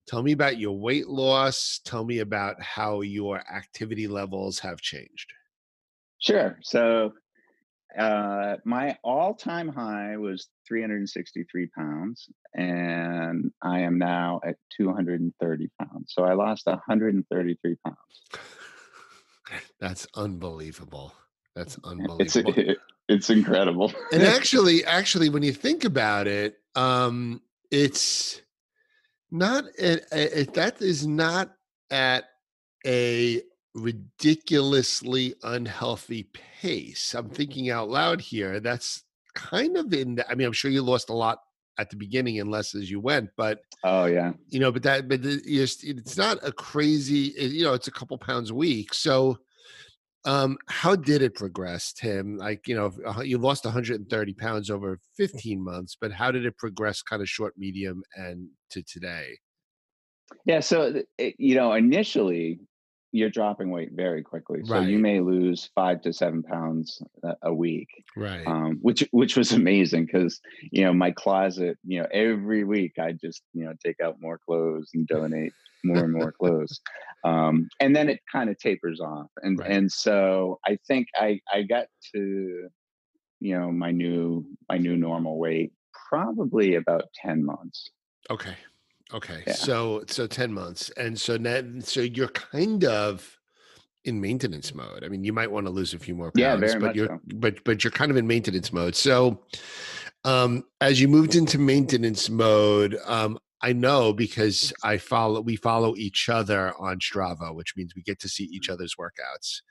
Tell 0.08 0.22
me 0.22 0.34
about 0.34 0.58
your 0.58 0.78
weight 0.78 1.08
loss. 1.08 1.80
Tell 1.86 2.04
me 2.04 2.20
about 2.20 2.62
how 2.62 3.02
your 3.02 3.42
activity 3.54 4.08
levels 4.08 4.60
have 4.60 4.82
changed. 4.82 5.32
Sure. 6.20 6.58
So 6.62 7.14
uh, 7.98 8.58
my 8.66 8.98
all-time 9.04 9.68
high 9.68 10.18
was 10.18 10.48
363 10.68 11.68
pounds, 11.78 12.28
and 12.54 13.52
I 13.62 13.82
am 13.82 13.98
now 13.98 14.42
at 14.46 14.56
230 14.78 15.70
pounds. 15.80 16.14
So 16.14 16.24
I 16.24 16.34
lost 16.34 16.66
133 16.66 17.76
pounds. 17.86 17.98
That's 19.80 20.08
unbelievable. 20.16 21.14
That's 21.56 21.76
It's 21.76 21.86
unbelievable. 21.86 22.76
it's 23.08 23.30
incredible. 23.30 23.94
and 24.12 24.24
actually, 24.24 24.84
actually, 24.86 25.30
when 25.30 25.44
you 25.44 25.54
think 25.54 25.84
about 25.84 26.28
it, 26.28 26.58
um, 26.76 27.42
it's 27.70 28.42
not 29.32 29.66
it, 29.78 30.06
it, 30.12 30.54
that 30.56 30.82
is 30.82 31.06
not 31.06 31.54
at 31.92 32.26
a 32.86 33.42
ridiculously 33.76 35.36
unhealthy 35.44 36.30
pace. 36.34 37.14
I'm 37.14 37.30
thinking 37.30 37.70
out 37.70 37.90
loud 37.90 38.22
here. 38.22 38.60
That's 38.60 39.04
kind 39.36 39.78
of 39.78 39.94
in. 39.94 40.16
The, 40.16 40.30
I 40.30 40.36
mean, 40.36 40.48
I'm 40.48 40.54
sure 40.54 40.72
you 40.72 40.82
lost 40.82 41.10
a 41.10 41.14
lot 41.14 41.40
at 41.80 41.90
the 41.90 41.96
beginning 41.96 42.40
and 42.40 42.52
less 42.52 42.76
as 42.76 42.90
you 42.90 43.00
went, 43.00 43.32
but 43.36 43.60
oh 43.84 44.06
yeah. 44.06 44.34
you 44.50 44.60
know, 44.60 44.72
but 44.72 44.84
that, 44.84 45.08
but 45.08 45.24
the- 45.24 45.42
it's, 45.46 46.18
not 46.18 46.38
a 46.44 46.52
crazy. 46.52 47.34
You 47.38 47.64
know, 47.64 47.74
it's 47.74 47.88
a 47.88 47.92
couple 47.92 48.18
pounds 48.18 48.52
a 48.52 48.56
week. 48.56 48.94
So, 48.94 49.38
um, 50.26 50.58
how 50.68 50.96
did 50.96 51.22
it 51.22 51.36
progress, 51.36 51.92
Tim? 51.94 52.38
Like, 52.38 52.68
you 52.68 52.76
know, 52.76 52.92
you 53.24 53.38
lost 53.38 53.66
130 53.66 54.34
pounds 54.36 54.70
over 54.70 55.00
15 55.18 55.64
months, 55.64 55.98
but 56.00 56.12
how 56.12 56.32
did 56.32 56.46
it 56.46 56.58
progress, 56.58 57.02
kind 57.02 57.22
of 57.22 57.30
short, 57.30 57.56
medium, 57.58 58.04
and 58.16 58.48
to 58.70 58.84
today? 58.84 59.38
Yeah. 60.46 60.62
So 60.62 61.02
you 61.18 61.56
know, 61.56 61.74
initially 61.74 62.60
you're 63.14 63.30
dropping 63.30 63.70
weight 63.70 63.92
very 63.94 64.24
quickly, 64.24 64.62
so 64.66 64.80
you 64.82 64.98
may 64.98 65.20
lose 65.20 65.70
five 65.76 66.02
to 66.02 66.12
seven 66.12 66.42
pounds 66.42 67.02
a, 67.44 67.54
week. 67.54 67.88
Right. 68.18 68.46
um, 68.46 68.80
which 68.82 69.08
which 69.12 69.38
was 69.38 69.52
amazing 69.54 70.08
because 70.08 70.42
you 70.72 70.84
know 70.84 70.94
my 70.94 71.12
closet 71.12 71.78
you 71.86 72.02
know 72.02 72.08
every 72.12 72.64
week 72.64 72.94
i 73.00 73.12
just 73.12 73.42
you 73.54 73.66
know 73.66 73.74
take 73.86 73.98
out 74.04 74.20
more 74.20 74.40
clothes 74.46 74.90
and 74.94 75.08
donate 75.16 75.54
more 75.84 76.04
and 76.04 76.14
more 76.14 76.32
clothes 76.32 76.82
um, 77.24 77.70
and 77.80 77.96
then 77.96 78.10
it 78.10 78.20
kind 78.32 78.50
of 78.50 78.58
tapers 78.58 79.00
off 79.00 79.28
and 79.44 79.60
Right. 79.60 79.72
and 79.72 79.92
so 79.92 80.60
i 80.66 80.78
think 80.88 81.08
i 81.16 81.40
i 81.54 81.62
got 81.62 81.86
to 82.16 82.68
you 83.40 83.58
know 83.58 83.72
my 83.72 83.92
new 83.92 84.46
my 84.70 84.78
new 84.78 84.96
normal 84.98 85.38
weight 85.38 85.72
probably 86.10 86.76
about 86.76 87.06
10 87.24 87.46
months 87.46 87.90
Okay. 88.30 88.56
Okay. 89.14 89.44
Yeah. 89.46 89.54
So 89.54 90.04
so 90.08 90.28
10 90.28 90.52
months. 90.54 90.90
And 90.92 91.20
so 91.20 91.38
now 91.38 91.62
so 91.80 92.02
you're 92.02 92.28
kind 92.30 92.84
of 92.86 93.38
in 94.06 94.20
maintenance 94.20 94.74
mode. 94.74 95.04
I 95.04 95.08
mean, 95.08 95.24
you 95.24 95.32
might 95.34 95.52
want 95.52 95.66
to 95.66 95.70
lose 95.72 95.94
a 95.94 96.00
few 96.00 96.16
more 96.16 96.32
pounds, 96.32 96.40
Yeah, 96.40 96.56
very 96.58 96.74
but 96.80 96.88
much 96.88 96.96
you're 96.96 97.08
so. 97.08 97.20
but 97.36 97.64
but 97.64 97.84
you're 97.84 97.92
kind 97.92 98.12
of 98.12 98.18
in 98.18 98.28
maintenance 98.28 98.74
mode. 98.74 98.96
So 98.96 99.46
um 100.26 100.64
as 100.82 101.00
you 101.02 101.08
moved 101.08 101.36
into 101.36 101.58
maintenance 101.60 102.30
mode, 102.30 102.98
um 103.06 103.38
I 103.62 103.72
know 103.72 104.12
because 104.14 104.74
I 104.84 104.98
follow 104.98 105.42
we 105.42 105.56
follow 105.56 105.96
each 105.96 106.28
other 106.30 106.74
on 106.80 107.00
Strava, 107.00 107.56
which 107.56 107.76
means 107.78 107.96
we 107.96 108.02
get 108.04 108.20
to 108.22 108.30
see 108.30 108.46
each 108.46 108.70
other's 108.70 108.96
workouts. 108.96 109.62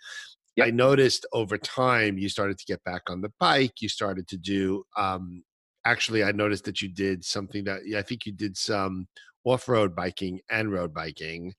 I 0.60 0.70
noticed 0.70 1.26
over 1.32 1.58
time 1.58 2.18
you 2.18 2.28
started 2.28 2.58
to 2.58 2.64
get 2.66 2.82
back 2.84 3.02
on 3.08 3.20
the 3.22 3.32
bike. 3.40 3.80
You 3.80 3.88
started 3.88 4.28
to 4.28 4.36
do 4.38 4.84
um 4.96 5.44
actually 5.84 6.22
I 6.24 6.32
noticed 6.32 6.64
that 6.64 6.80
you 6.82 6.88
did 6.88 7.24
something 7.24 7.64
that 7.64 7.80
I 7.96 8.02
think 8.02 8.26
you 8.26 8.32
did 8.32 8.56
some 8.56 9.08
off-road 9.44 9.94
biking 9.94 10.40
and 10.50 10.72
road 10.72 10.94
biking. 10.94 11.54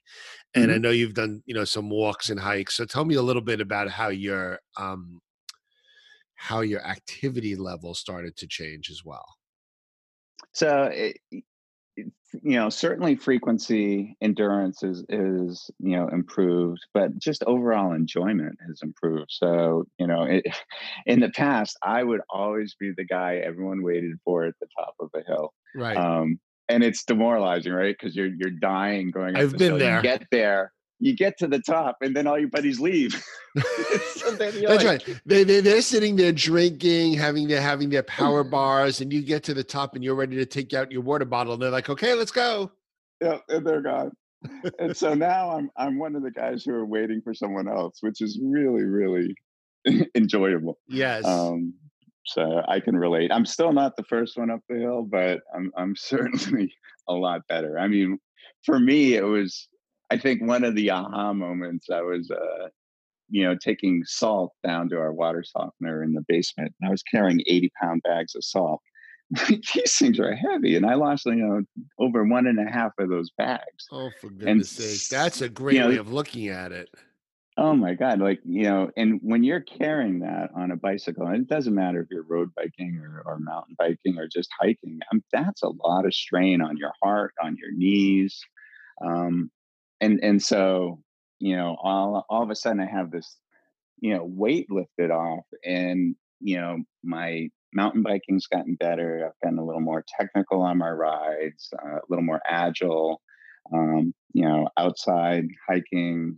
And 0.55 0.71
I 0.71 0.77
know 0.79 0.91
you've 0.91 1.15
done, 1.15 1.43
you 1.45 1.53
know, 1.55 1.65
some 1.65 1.89
walks 1.89 2.29
and 2.29 2.39
hikes. 2.39 2.75
So 2.75 2.85
tell 2.85 3.05
me 3.05 3.15
a 3.15 3.23
little 3.23 3.41
bit 3.43 3.61
about 3.61 3.89
how 3.91 4.09
your 4.09 4.59
um 4.77 5.21
how 6.35 6.61
your 6.61 6.85
activity 6.85 7.55
level 7.55 7.95
started 7.95 8.35
to 8.37 8.47
change 8.47 8.89
as 8.91 9.03
well. 9.03 9.37
so 10.53 10.83
it, 10.85 11.17
it- 11.31 11.43
you 12.41 12.55
know 12.55 12.69
certainly 12.69 13.15
frequency 13.15 14.17
endurance 14.19 14.81
is 14.81 15.05
is 15.09 15.69
you 15.79 15.95
know 15.95 16.07
improved 16.07 16.79
but 16.91 17.15
just 17.19 17.43
overall 17.43 17.93
enjoyment 17.93 18.57
has 18.67 18.79
improved 18.81 19.27
so 19.29 19.85
you 19.99 20.07
know 20.07 20.23
it, 20.23 20.43
in 21.05 21.19
the 21.19 21.29
past 21.29 21.77
i 21.83 22.03
would 22.03 22.21
always 22.31 22.75
be 22.79 22.91
the 22.97 23.05
guy 23.05 23.35
everyone 23.37 23.83
waited 23.83 24.17
for 24.25 24.45
at 24.45 24.55
the 24.59 24.67
top 24.79 24.95
of 24.99 25.09
a 25.15 25.21
hill 25.27 25.53
Right. 25.73 26.03
um 26.03 26.39
and 26.69 26.83
it's 26.83 27.03
demoralizing 27.03 27.73
right 27.73 27.95
because 27.99 28.15
you're 28.15 28.33
you're 28.37 28.49
dying 28.49 29.11
going 29.11 29.35
I've 29.35 29.51
this 29.51 29.59
been 29.59 29.71
hill. 29.71 29.79
there. 29.79 29.97
you 29.97 30.01
get 30.03 30.23
there 30.31 30.71
you 30.99 31.15
get 31.15 31.37
to 31.39 31.47
the 31.47 31.59
top 31.59 31.97
and 32.01 32.15
then 32.15 32.27
all 32.27 32.39
your 32.39 32.49
buddies 32.49 32.79
leave 32.79 33.21
so 34.15 34.31
That's 34.31 34.61
like, 34.63 34.83
right. 34.83 35.21
They, 35.25 35.43
they 35.43 35.59
they're 35.61 35.81
sitting 35.83 36.15
there 36.15 36.31
drinking, 36.31 37.13
having 37.13 37.47
their 37.47 37.61
having 37.61 37.89
their 37.89 38.01
power 38.01 38.43
bars, 38.43 38.99
and 38.99 39.13
you 39.13 39.21
get 39.21 39.43
to 39.43 39.53
the 39.53 39.63
top 39.63 39.93
and 39.93 40.03
you're 40.03 40.15
ready 40.15 40.35
to 40.37 40.45
take 40.45 40.73
out 40.73 40.91
your 40.91 41.01
water 41.01 41.25
bottle. 41.25 41.53
And 41.53 41.61
they're 41.61 41.69
like, 41.69 41.87
okay, 41.89 42.15
let's 42.15 42.31
go. 42.31 42.71
yeah, 43.21 43.37
and 43.49 43.65
they're 43.65 43.81
gone. 43.81 44.11
and 44.79 44.97
so 44.97 45.13
now 45.13 45.51
I'm 45.51 45.69
I'm 45.77 45.99
one 45.99 46.15
of 46.15 46.23
the 46.23 46.31
guys 46.31 46.63
who 46.63 46.73
are 46.73 46.85
waiting 46.85 47.21
for 47.21 47.35
someone 47.35 47.67
else, 47.67 47.97
which 48.01 48.21
is 48.21 48.39
really 48.43 48.83
really 48.83 49.35
enjoyable. 50.15 50.79
Yes. 50.87 51.23
Um, 51.23 51.75
so 52.25 52.61
I 52.67 52.79
can 52.79 52.95
relate. 52.95 53.31
I'm 53.31 53.45
still 53.45 53.73
not 53.73 53.95
the 53.95 54.03
first 54.03 54.37
one 54.37 54.49
up 54.49 54.61
the 54.69 54.79
hill, 54.79 55.03
but 55.03 55.41
I'm 55.55 55.71
I'm 55.77 55.95
certainly 55.97 56.73
a 57.07 57.13
lot 57.13 57.41
better. 57.47 57.77
I 57.77 57.87
mean, 57.87 58.19
for 58.65 58.79
me, 58.79 59.15
it 59.15 59.23
was 59.23 59.67
I 60.13 60.17
think 60.17 60.41
one 60.41 60.63
of 60.63 60.75
the 60.75 60.91
aha 60.91 61.33
moments 61.33 61.89
I 61.89 62.01
was, 62.01 62.29
uh, 62.29 62.67
you 63.29 63.43
know, 63.43 63.55
taking 63.59 64.03
salt 64.05 64.53
down 64.63 64.89
to 64.89 64.97
our 64.97 65.11
water 65.11 65.43
softener 65.43 66.03
in 66.03 66.13
the 66.13 66.23
basement. 66.27 66.73
And 66.79 66.87
I 66.87 66.91
was 66.91 67.01
carrying 67.01 67.41
80 67.47 67.71
pound 67.81 68.01
bags 68.03 68.35
of 68.35 68.43
salt. 68.43 68.81
These 69.47 69.97
things 69.97 70.19
are 70.19 70.35
heavy. 70.35 70.75
And 70.75 70.85
I 70.85 70.93
lost, 70.93 71.25
you 71.25 71.35
know, 71.35 71.61
over 71.97 72.23
one 72.25 72.45
and 72.45 72.59
a 72.59 72.71
half 72.71 72.91
of 72.99 73.09
those 73.09 73.31
bags. 73.37 73.87
Oh, 73.91 74.11
for 74.21 74.29
goodness 74.29 74.77
and, 74.77 74.87
sake. 74.87 75.09
That's 75.09 75.41
a 75.41 75.49
great 75.49 75.75
you 75.75 75.79
know, 75.79 75.89
way 75.89 75.97
of 75.97 76.13
looking 76.13 76.49
at 76.49 76.71
it. 76.71 76.89
Oh 77.57 77.73
my 77.75 77.93
God. 77.93 78.19
Like, 78.19 78.39
you 78.45 78.63
know, 78.63 78.89
and 78.97 79.19
when 79.21 79.43
you're 79.43 79.61
carrying 79.61 80.19
that 80.21 80.49
on 80.55 80.71
a 80.71 80.75
bicycle, 80.75 81.27
and 81.27 81.35
it 81.43 81.47
doesn't 81.47 81.75
matter 81.75 82.01
if 82.01 82.07
you're 82.09 82.23
road 82.23 82.49
biking 82.55 82.97
or, 82.97 83.21
or 83.25 83.37
mountain 83.39 83.75
biking 83.77 84.17
or 84.17 84.27
just 84.27 84.49
hiking, 84.59 84.99
um, 85.11 85.23
that's 85.31 85.61
a 85.61 85.69
lot 85.69 86.05
of 86.05 86.13
strain 86.15 86.61
on 86.61 86.77
your 86.77 86.93
heart, 87.03 87.33
on 87.43 87.55
your 87.59 87.71
knees. 87.71 88.41
Um, 89.05 89.51
and, 90.01 90.19
and 90.23 90.41
so, 90.41 90.99
you 91.39 91.55
know, 91.55 91.77
all, 91.81 92.25
all 92.29 92.41
of 92.43 92.49
a 92.49 92.55
sudden 92.55 92.79
I 92.79 92.87
have 92.87 93.11
this, 93.11 93.37
you 93.99 94.15
know, 94.15 94.23
weight 94.25 94.71
lifted 94.71 95.11
off 95.11 95.45
and, 95.63 96.15
you 96.41 96.59
know, 96.59 96.77
my 97.03 97.49
mountain 97.73 98.03
biking's 98.03 98.47
gotten 98.47 98.75
better. 98.75 99.25
I've 99.27 99.39
gotten 99.47 99.59
a 99.59 99.65
little 99.65 99.81
more 99.81 100.03
technical 100.19 100.61
on 100.61 100.79
my 100.79 100.89
rides, 100.89 101.69
uh, 101.83 101.97
a 101.97 102.01
little 102.09 102.25
more 102.25 102.41
agile, 102.47 103.21
um, 103.73 104.13
you 104.33 104.43
know, 104.47 104.69
outside 104.77 105.45
hiking, 105.67 106.37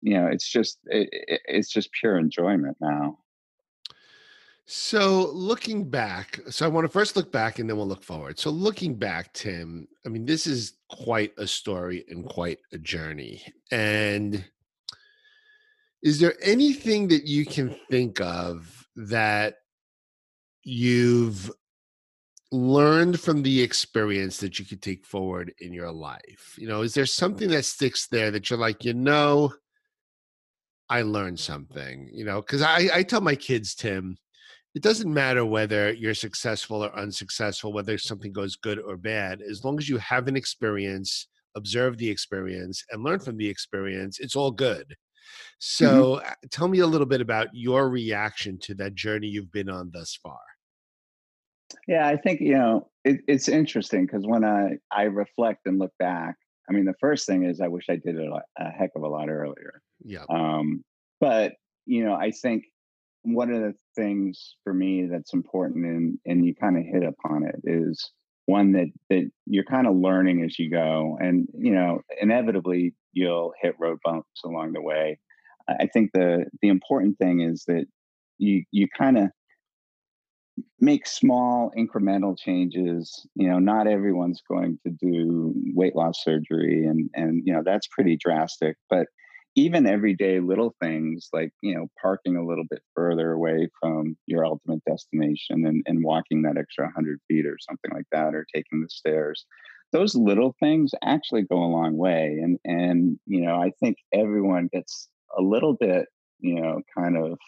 you 0.00 0.14
know 0.14 0.26
it's 0.26 0.48
just 0.48 0.78
it, 0.86 1.08
it's 1.46 1.70
just 1.70 1.92
pure 1.92 2.18
enjoyment 2.18 2.76
now. 2.80 3.18
So 4.70 5.30
looking 5.32 5.88
back 5.88 6.40
so 6.50 6.66
i 6.66 6.68
want 6.68 6.84
to 6.84 6.90
first 6.90 7.16
look 7.16 7.32
back 7.32 7.58
and 7.58 7.68
then 7.68 7.78
we'll 7.78 7.88
look 7.88 8.04
forward. 8.04 8.38
So 8.38 8.50
looking 8.50 8.94
back 8.94 9.32
tim 9.32 9.88
i 10.04 10.08
mean 10.08 10.26
this 10.26 10.46
is 10.46 10.74
quite 10.90 11.32
a 11.38 11.46
story 11.46 12.04
and 12.08 12.24
quite 12.26 12.58
a 12.72 12.78
journey 12.78 13.42
and 13.70 14.44
is 16.02 16.20
there 16.20 16.34
anything 16.42 17.08
that 17.08 17.26
you 17.26 17.44
can 17.44 17.74
think 17.90 18.20
of 18.20 18.86
that 18.94 19.56
you've 20.62 21.50
learned 22.52 23.18
from 23.18 23.42
the 23.42 23.60
experience 23.62 24.38
that 24.38 24.58
you 24.58 24.64
could 24.64 24.80
take 24.80 25.04
forward 25.04 25.52
in 25.60 25.72
your 25.72 25.90
life? 25.90 26.54
You 26.58 26.68
know 26.68 26.82
is 26.82 26.94
there 26.94 27.06
something 27.06 27.48
that 27.50 27.64
sticks 27.64 28.06
there 28.06 28.30
that 28.30 28.50
you're 28.50 28.58
like 28.58 28.84
you 28.84 28.94
know 28.94 29.52
I 30.90 31.02
learned 31.02 31.38
something, 31.38 32.08
you 32.12 32.24
know, 32.24 32.40
because 32.40 32.62
I, 32.62 32.88
I 32.92 33.02
tell 33.02 33.20
my 33.20 33.34
kids, 33.34 33.74
Tim, 33.74 34.16
it 34.74 34.82
doesn't 34.82 35.12
matter 35.12 35.44
whether 35.44 35.92
you're 35.92 36.14
successful 36.14 36.84
or 36.84 36.96
unsuccessful, 36.96 37.72
whether 37.72 37.98
something 37.98 38.32
goes 38.32 38.56
good 38.56 38.78
or 38.78 38.96
bad, 38.96 39.42
as 39.42 39.64
long 39.64 39.78
as 39.78 39.88
you 39.88 39.98
have 39.98 40.28
an 40.28 40.36
experience, 40.36 41.26
observe 41.56 41.98
the 41.98 42.08
experience, 42.08 42.84
and 42.90 43.02
learn 43.02 43.18
from 43.18 43.36
the 43.36 43.48
experience, 43.48 44.18
it's 44.18 44.36
all 44.36 44.50
good. 44.50 44.86
Mm-hmm. 44.86 44.94
So 45.58 46.16
mm-hmm. 46.16 46.32
tell 46.50 46.68
me 46.68 46.78
a 46.78 46.86
little 46.86 47.06
bit 47.06 47.20
about 47.20 47.48
your 47.52 47.88
reaction 47.88 48.58
to 48.60 48.74
that 48.76 48.94
journey 48.94 49.26
you've 49.26 49.52
been 49.52 49.68
on 49.68 49.90
thus 49.92 50.18
far. 50.22 50.40
Yeah, 51.86 52.06
I 52.06 52.16
think, 52.16 52.40
you 52.40 52.54
know, 52.54 52.88
it, 53.04 53.20
it's 53.26 53.48
interesting 53.48 54.06
because 54.06 54.26
when 54.26 54.44
I, 54.44 54.78
I 54.90 55.04
reflect 55.04 55.66
and 55.66 55.78
look 55.78 55.92
back, 55.98 56.36
I 56.68 56.72
mean, 56.72 56.84
the 56.84 56.94
first 57.00 57.26
thing 57.26 57.44
is 57.44 57.60
I 57.60 57.68
wish 57.68 57.86
I 57.90 57.96
did 57.96 58.16
it 58.16 58.28
a, 58.28 58.42
a 58.62 58.70
heck 58.70 58.90
of 58.94 59.02
a 59.02 59.08
lot 59.08 59.28
earlier. 59.28 59.82
Yeah. 60.04 60.24
Um, 60.28 60.84
but 61.20 61.54
you 61.86 62.04
know, 62.04 62.14
I 62.14 62.30
think 62.30 62.64
one 63.22 63.50
of 63.50 63.60
the 63.60 63.74
things 63.96 64.56
for 64.64 64.72
me 64.72 65.06
that's 65.10 65.34
important, 65.34 65.84
and 65.86 66.18
and 66.26 66.44
you 66.44 66.54
kind 66.54 66.76
of 66.76 66.84
hit 66.84 67.02
upon 67.02 67.44
it, 67.44 67.56
is 67.64 68.10
one 68.46 68.72
that 68.72 68.88
that 69.10 69.30
you're 69.46 69.64
kind 69.64 69.86
of 69.86 69.96
learning 69.96 70.42
as 70.44 70.58
you 70.58 70.70
go, 70.70 71.16
and 71.20 71.48
you 71.54 71.72
know, 71.72 72.00
inevitably 72.20 72.94
you'll 73.12 73.52
hit 73.60 73.74
road 73.78 73.98
bumps 74.04 74.42
along 74.44 74.72
the 74.72 74.82
way. 74.82 75.18
I 75.68 75.86
think 75.86 76.12
the 76.14 76.46
the 76.62 76.68
important 76.68 77.18
thing 77.18 77.40
is 77.40 77.64
that 77.66 77.86
you 78.38 78.64
you 78.70 78.88
kind 78.96 79.18
of 79.18 79.30
make 80.80 81.06
small 81.06 81.70
incremental 81.76 82.36
changes 82.38 83.26
you 83.34 83.48
know 83.48 83.58
not 83.58 83.86
everyone's 83.86 84.42
going 84.48 84.78
to 84.84 84.90
do 84.90 85.52
weight 85.74 85.94
loss 85.94 86.22
surgery 86.22 86.84
and 86.84 87.10
and 87.14 87.42
you 87.44 87.52
know 87.52 87.62
that's 87.64 87.86
pretty 87.88 88.16
drastic 88.16 88.76
but 88.90 89.06
even 89.58 89.86
everyday 89.86 90.38
little 90.40 90.74
things 90.80 91.28
like 91.32 91.50
you 91.62 91.74
know 91.74 91.86
parking 92.00 92.36
a 92.36 92.46
little 92.46 92.64
bit 92.70 92.80
further 92.94 93.32
away 93.32 93.68
from 93.80 94.16
your 94.26 94.44
ultimate 94.46 94.82
destination 94.88 95.66
and, 95.66 95.82
and 95.86 96.04
walking 96.04 96.42
that 96.42 96.56
extra 96.56 96.84
100 96.84 97.18
feet 97.28 97.44
or 97.44 97.56
something 97.60 97.90
like 97.92 98.06
that 98.12 98.34
or 98.34 98.46
taking 98.54 98.82
the 98.82 98.88
stairs 98.88 99.44
those 99.92 100.14
little 100.14 100.54
things 100.60 100.92
actually 101.02 101.42
go 101.42 101.56
a 101.56 101.74
long 101.74 101.96
way. 101.96 102.38
And 102.42 102.58
and 102.64 103.18
you 103.26 103.40
know 103.40 103.56
i 103.56 103.72
think 103.80 103.96
everyone 104.12 104.68
gets 104.72 105.08
a 105.36 105.42
little 105.42 105.74
bit 105.74 106.06
you 106.40 106.60
know 106.60 106.80
kind 106.96 107.16
of 107.16 107.38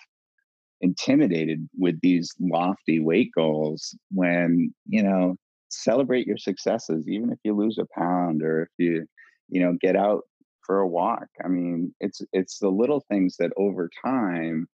intimidated 0.81 1.68
with 1.79 2.01
these 2.01 2.33
lofty 2.40 3.01
weight 3.01 3.31
goals 3.37 3.94
when 4.11 4.73
you 4.87 5.03
know 5.03 5.37
celebrate 5.70 6.27
your 6.27 6.38
successes 6.38 7.07
even 7.09 7.31
if 7.31 7.38
you 7.44 7.55
lose 7.55 7.79
a 7.79 7.87
pound 7.96 8.42
or 8.42 8.62
if 8.62 8.68
you 8.79 9.07
you 9.49 9.62
know 9.62 9.77
get 9.81 9.94
out 9.94 10.23
for 10.66 10.81
a 10.81 10.88
walk. 10.88 11.29
I 11.44 11.49
mean, 11.49 11.94
it's 12.01 12.20
it's 12.33 12.59
the 12.59 12.68
little 12.68 13.05
things 13.09 13.37
that 13.38 13.53
over 13.57 13.90
time 14.05 14.68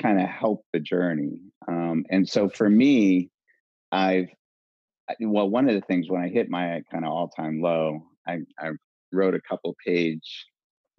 kind 0.00 0.20
of 0.20 0.28
help 0.28 0.64
the 0.72 0.80
journey. 0.80 1.40
Um, 1.68 2.04
and 2.10 2.28
so 2.28 2.48
for 2.48 2.68
me, 2.68 3.30
I've 3.92 4.28
well, 5.20 5.48
one 5.48 5.68
of 5.68 5.74
the 5.74 5.80
things 5.82 6.08
when 6.08 6.22
I 6.22 6.28
hit 6.28 6.50
my 6.50 6.82
kind 6.90 7.04
of 7.04 7.12
all 7.12 7.28
time 7.28 7.60
low, 7.60 8.02
I, 8.26 8.38
I 8.58 8.70
wrote 9.12 9.34
a 9.34 9.40
couple 9.40 9.76
page 9.84 10.46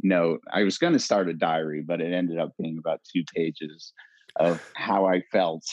note. 0.02 0.42
I 0.52 0.64
was 0.64 0.78
going 0.78 0.94
to 0.94 1.00
start 1.00 1.30
a 1.30 1.34
diary, 1.34 1.84
but 1.86 2.02
it 2.02 2.14
ended 2.14 2.38
up 2.38 2.54
being 2.58 2.78
about 2.78 3.02
two 3.04 3.24
pages 3.36 3.94
of 4.38 4.64
how 4.76 5.06
I 5.06 5.24
felt. 5.32 5.66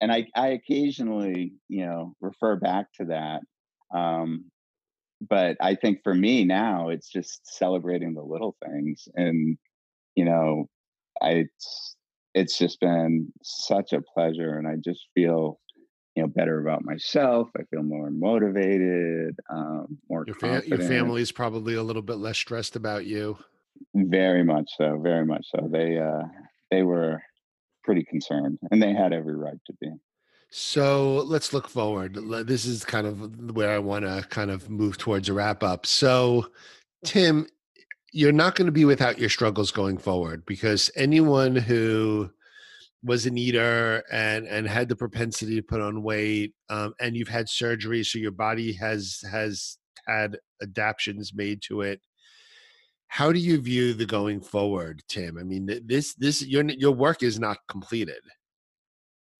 And 0.00 0.12
I, 0.12 0.26
I 0.34 0.48
occasionally, 0.48 1.52
you 1.68 1.84
know, 1.84 2.14
refer 2.20 2.56
back 2.56 2.86
to 3.00 3.06
that. 3.06 3.40
Um, 3.96 4.50
but 5.28 5.56
I 5.60 5.74
think 5.74 6.00
for 6.02 6.14
me 6.14 6.44
now, 6.44 6.88
it's 6.88 7.08
just 7.08 7.40
celebrating 7.46 8.14
the 8.14 8.22
little 8.22 8.56
things, 8.64 9.08
and 9.14 9.58
you 10.14 10.24
know, 10.24 10.68
I 11.22 11.44
it's, 11.46 11.96
it's 12.34 12.58
just 12.58 12.80
been 12.80 13.32
such 13.42 13.92
a 13.92 14.02
pleasure, 14.02 14.58
and 14.58 14.66
I 14.66 14.76
just 14.84 15.06
feel 15.14 15.60
you 16.14 16.22
know 16.22 16.28
better 16.28 16.60
about 16.60 16.84
myself. 16.84 17.48
I 17.56 17.62
feel 17.70 17.82
more 17.82 18.10
motivated, 18.10 19.36
um, 19.50 19.98
more 20.08 20.24
your, 20.26 20.36
fa- 20.36 20.62
your 20.66 20.80
family 20.80 21.22
is 21.22 21.32
probably 21.32 21.74
a 21.74 21.82
little 21.82 22.02
bit 22.02 22.16
less 22.16 22.38
stressed 22.38 22.76
about 22.76 23.06
you. 23.06 23.38
Very 23.94 24.44
much 24.44 24.70
so, 24.76 25.00
very 25.02 25.26
much 25.26 25.46
so. 25.54 25.68
They 25.70 25.98
uh, 25.98 26.22
they 26.70 26.82
were 26.82 27.22
pretty 27.84 28.04
concerned, 28.04 28.58
and 28.70 28.82
they 28.82 28.92
had 28.92 29.12
every 29.12 29.36
right 29.36 29.58
to 29.66 29.72
be. 29.80 29.90
So 30.56 31.24
let's 31.26 31.52
look 31.52 31.68
forward. 31.68 32.14
This 32.46 32.64
is 32.64 32.84
kind 32.84 33.08
of 33.08 33.56
where 33.56 33.74
I 33.74 33.78
want 33.78 34.04
to 34.04 34.24
kind 34.30 34.52
of 34.52 34.70
move 34.70 34.96
towards 34.96 35.28
a 35.28 35.32
wrap 35.32 35.64
up. 35.64 35.84
So, 35.84 36.46
Tim, 37.04 37.48
you're 38.12 38.30
not 38.30 38.54
going 38.54 38.66
to 38.66 38.72
be 38.72 38.84
without 38.84 39.18
your 39.18 39.30
struggles 39.30 39.72
going 39.72 39.98
forward 39.98 40.46
because 40.46 40.92
anyone 40.94 41.56
who 41.56 42.30
was 43.02 43.26
an 43.26 43.36
eater 43.36 44.04
and 44.12 44.46
and 44.46 44.68
had 44.68 44.88
the 44.88 44.94
propensity 44.94 45.56
to 45.56 45.62
put 45.62 45.80
on 45.80 46.04
weight 46.04 46.54
um, 46.68 46.94
and 47.00 47.16
you've 47.16 47.26
had 47.26 47.48
surgery 47.48 48.04
so 48.04 48.20
your 48.20 48.30
body 48.30 48.72
has 48.74 49.24
has 49.28 49.78
had 50.06 50.38
adaptations 50.62 51.34
made 51.34 51.62
to 51.62 51.80
it. 51.80 52.00
How 53.08 53.32
do 53.32 53.40
you 53.40 53.60
view 53.60 53.92
the 53.92 54.06
going 54.06 54.40
forward 54.40 55.02
tim? 55.08 55.36
I 55.36 55.42
mean 55.42 55.68
this 55.84 56.14
this 56.14 56.46
your 56.46 56.62
your 56.62 56.92
work 56.92 57.24
is 57.24 57.40
not 57.40 57.58
completed. 57.66 58.22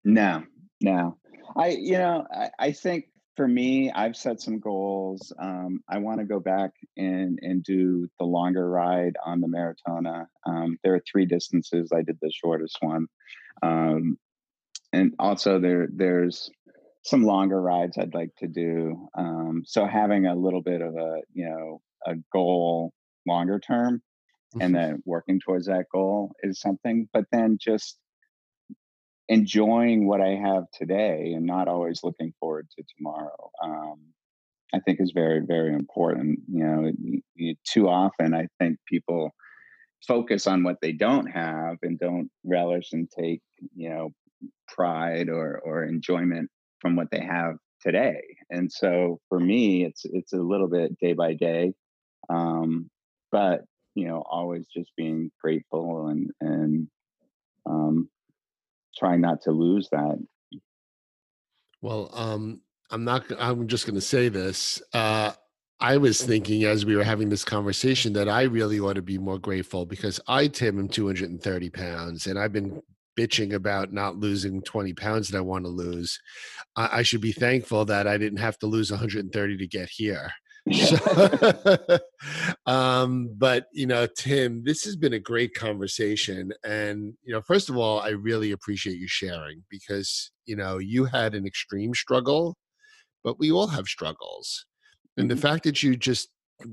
No 0.03 0.43
no, 0.85 1.17
I 1.57 1.69
you 1.69 1.99
know 1.99 2.27
I, 2.31 2.51
I 2.59 2.73
think 2.73 3.07
for 3.37 3.49
me, 3.49 3.91
I've 3.91 4.17
set 4.17 4.41
some 4.41 4.61
goals. 4.61 5.33
Um, 5.39 5.81
I 5.89 5.99
want 5.99 6.21
to 6.21 6.27
go 6.27 6.39
back 6.41 6.71
and 6.97 7.39
and 7.43 7.63
do 7.65 8.09
the 8.19 8.25
longer 8.25 8.69
ride 8.69 9.15
on 9.25 9.41
the 9.41 9.49
Maratona. 9.49 10.27
Um, 10.47 10.79
there 10.85 10.95
are 10.95 11.03
three 11.11 11.27
distances. 11.27 11.91
I 11.93 12.03
did 12.03 12.19
the 12.21 12.31
shortest 12.33 12.79
one, 12.81 13.07
um, 13.63 14.19
and 14.93 15.15
also 15.19 15.59
there 15.59 15.89
there's 15.93 16.51
some 17.03 17.25
longer 17.25 17.61
rides 17.61 17.99
I'd 17.99 18.15
like 18.15 18.35
to 18.39 18.47
do. 18.47 19.09
Um, 19.17 19.63
so 19.67 19.87
having 19.87 20.27
a 20.27 20.35
little 20.35 20.63
bit 20.63 20.81
of 20.81 20.95
a 20.95 21.23
you 21.33 21.49
know 21.49 21.81
a 22.07 22.15
goal 22.33 22.93
longer 23.27 23.59
term, 23.59 24.03
and 24.61 24.75
mm-hmm. 24.75 24.91
then 24.91 25.03
working 25.05 25.41
towards 25.41 25.67
that 25.67 25.87
goal 25.91 26.33
is 26.43 26.61
something. 26.61 27.09
But 27.13 27.25
then 27.33 27.59
just 27.61 27.99
enjoying 29.29 30.07
what 30.07 30.21
I 30.21 30.35
have 30.35 30.65
today 30.73 31.33
and 31.35 31.47
not 31.47 31.69
always 31.69 32.01
looking 32.05 32.33
forward 32.39 32.69
to 32.77 32.85
tomorrow. 32.97 33.51
Um, 33.63 34.01
I 34.75 34.81
think 34.81 35.01
is 35.01 35.13
very, 35.15 35.41
very 35.41 35.73
important. 35.73 36.41
You 36.53 36.65
know, 36.65 37.53
too 37.65 37.89
often 37.89 38.35
I 38.35 38.49
think 38.59 38.79
people 38.87 39.31
focus 40.07 40.47
on 40.47 40.63
what 40.65 40.77
they 40.83 40.93
don't 40.93 41.27
have 41.27 41.77
and 41.83 41.99
don't 41.99 42.29
relish 42.45 42.93
and 42.93 43.09
take, 43.11 43.41
you 43.75 43.89
know, 43.89 44.11
pride 44.69 45.29
or 45.29 45.61
or 45.65 45.85
enjoyment 45.85 46.51
from 46.81 46.97
what 46.97 47.11
they 47.11 47.21
have 47.21 47.57
today. 47.81 48.21
And 48.51 48.71
so 48.71 49.21
for 49.29 49.39
me, 49.39 49.85
it's 49.85 50.03
it's 50.05 50.33
a 50.33 50.39
little 50.39 50.69
bit 50.69 50.99
day 50.99 51.13
by 51.13 51.35
day. 51.35 51.73
Um, 52.29 52.91
but 53.31 53.63
you 53.95 54.07
know, 54.07 54.23
always 54.29 54.67
just 54.75 54.91
being 54.97 55.31
grateful 55.41 56.09
and 56.09 56.31
and 56.41 56.89
um, 57.67 58.09
trying 58.99 59.21
not 59.21 59.43
to 59.43 59.51
lose 59.51 59.89
that. 59.91 60.19
Well, 61.83 62.11
um, 62.13 62.61
I'm 62.91 63.05
not. 63.05 63.25
I'm 63.39 63.67
just 63.69 63.87
going 63.87 63.97
to 63.97 64.01
say 64.01 64.29
this. 64.29 64.81
Uh, 64.93 65.33
I 65.81 65.97
was 65.97 66.23
thinking 66.23 66.65
as 66.65 66.87
we 66.87 66.97
were 66.97 67.05
having 67.05 67.29
this 67.29 67.45
conversation 67.45 68.13
that 68.15 68.29
I 68.29 68.43
really 68.43 68.81
ought 68.81 68.95
to 68.95 69.03
be 69.03 69.19
more 69.19 69.39
grateful 69.39 69.85
because 69.85 70.21
I, 70.29 70.47
Tim, 70.47 70.79
am 70.79 70.89
230 70.89 71.71
pounds 71.71 72.27
and 72.27 72.39
I've 72.39 72.53
been 72.53 72.81
bitching 73.19 73.55
about 73.55 73.93
not 73.93 74.17
losing 74.17 74.63
20 74.63 74.93
pounds 74.95 75.29
that 75.29 75.39
I 75.39 75.43
want 75.43 75.65
to 75.65 75.71
lose. 75.71 76.19
I, 76.77 77.01
I 77.01 77.03
should 77.03 77.21
be 77.21 77.33
thankful 77.33 77.85
that 77.87 78.07
I 78.07 78.17
didn't 78.19 78.39
have 78.39 78.59
to 78.61 78.67
lose 78.67 78.91
130 78.91 79.57
to 79.57 79.67
get 79.67 79.89
here. 79.89 80.31
So, 80.73 81.99
um, 82.67 83.35
but 83.37 83.67
you 83.73 83.87
know, 83.87 84.07
Tim, 84.07 84.65
this 84.65 84.85
has 84.85 84.97
been 84.97 85.13
a 85.13 85.19
great 85.19 85.55
conversation. 85.55 86.53
And, 86.65 87.15
you 87.23 87.35
know, 87.35 87.43
first 87.43 87.69
of 87.69 87.77
all, 87.77 88.01
I 88.01 88.11
really 88.11 88.53
appreciate 88.53 88.99
you 88.99 89.09
sharing 89.09 89.63
because, 89.69 90.31
you 90.47 90.57
know, 90.57 90.79
you 90.79 91.05
had 91.05 91.35
an 91.35 91.47
extreme 91.47 91.95
struggle, 91.95 92.57
but 93.23 93.39
we 93.39 93.51
all 93.51 93.67
have 93.67 93.87
struggles. 93.87 94.67
And 95.17 95.31
the 95.31 95.35
mm-hmm. 95.35 95.43
fact 95.43 95.65
that 95.65 95.83
you 95.83 95.97
just, 95.97 96.29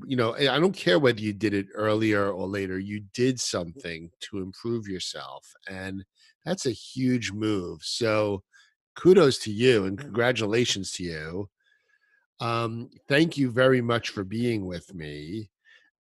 you 0.08 0.16
know, 0.16 0.36
I 0.36 0.60
don't 0.60 0.76
care 0.76 1.00
whether 1.00 1.20
you 1.20 1.34
did 1.34 1.54
it 1.54 1.68
earlier 1.76 2.30
or 2.32 2.48
later, 2.48 2.80
you 2.80 3.04
did 3.14 3.40
something 3.40 4.10
to 4.22 4.38
improve 4.38 4.88
yourself. 4.88 5.46
And 5.70 6.06
that's 6.46 6.66
a 6.66 6.72
huge 6.72 7.32
move. 7.32 7.80
So 7.84 8.44
kudos 8.96 9.38
to 9.40 9.52
you 9.52 9.86
and 9.86 9.98
congratulations 9.98 10.92
to 10.94 11.04
you. 11.04 11.50
Um, 12.42 12.90
thank 13.08 13.38
you 13.38 13.52
very 13.52 13.82
much 13.82 14.10
for 14.10 14.24
being 14.24 14.66
with 14.66 14.94
me. 14.94 15.50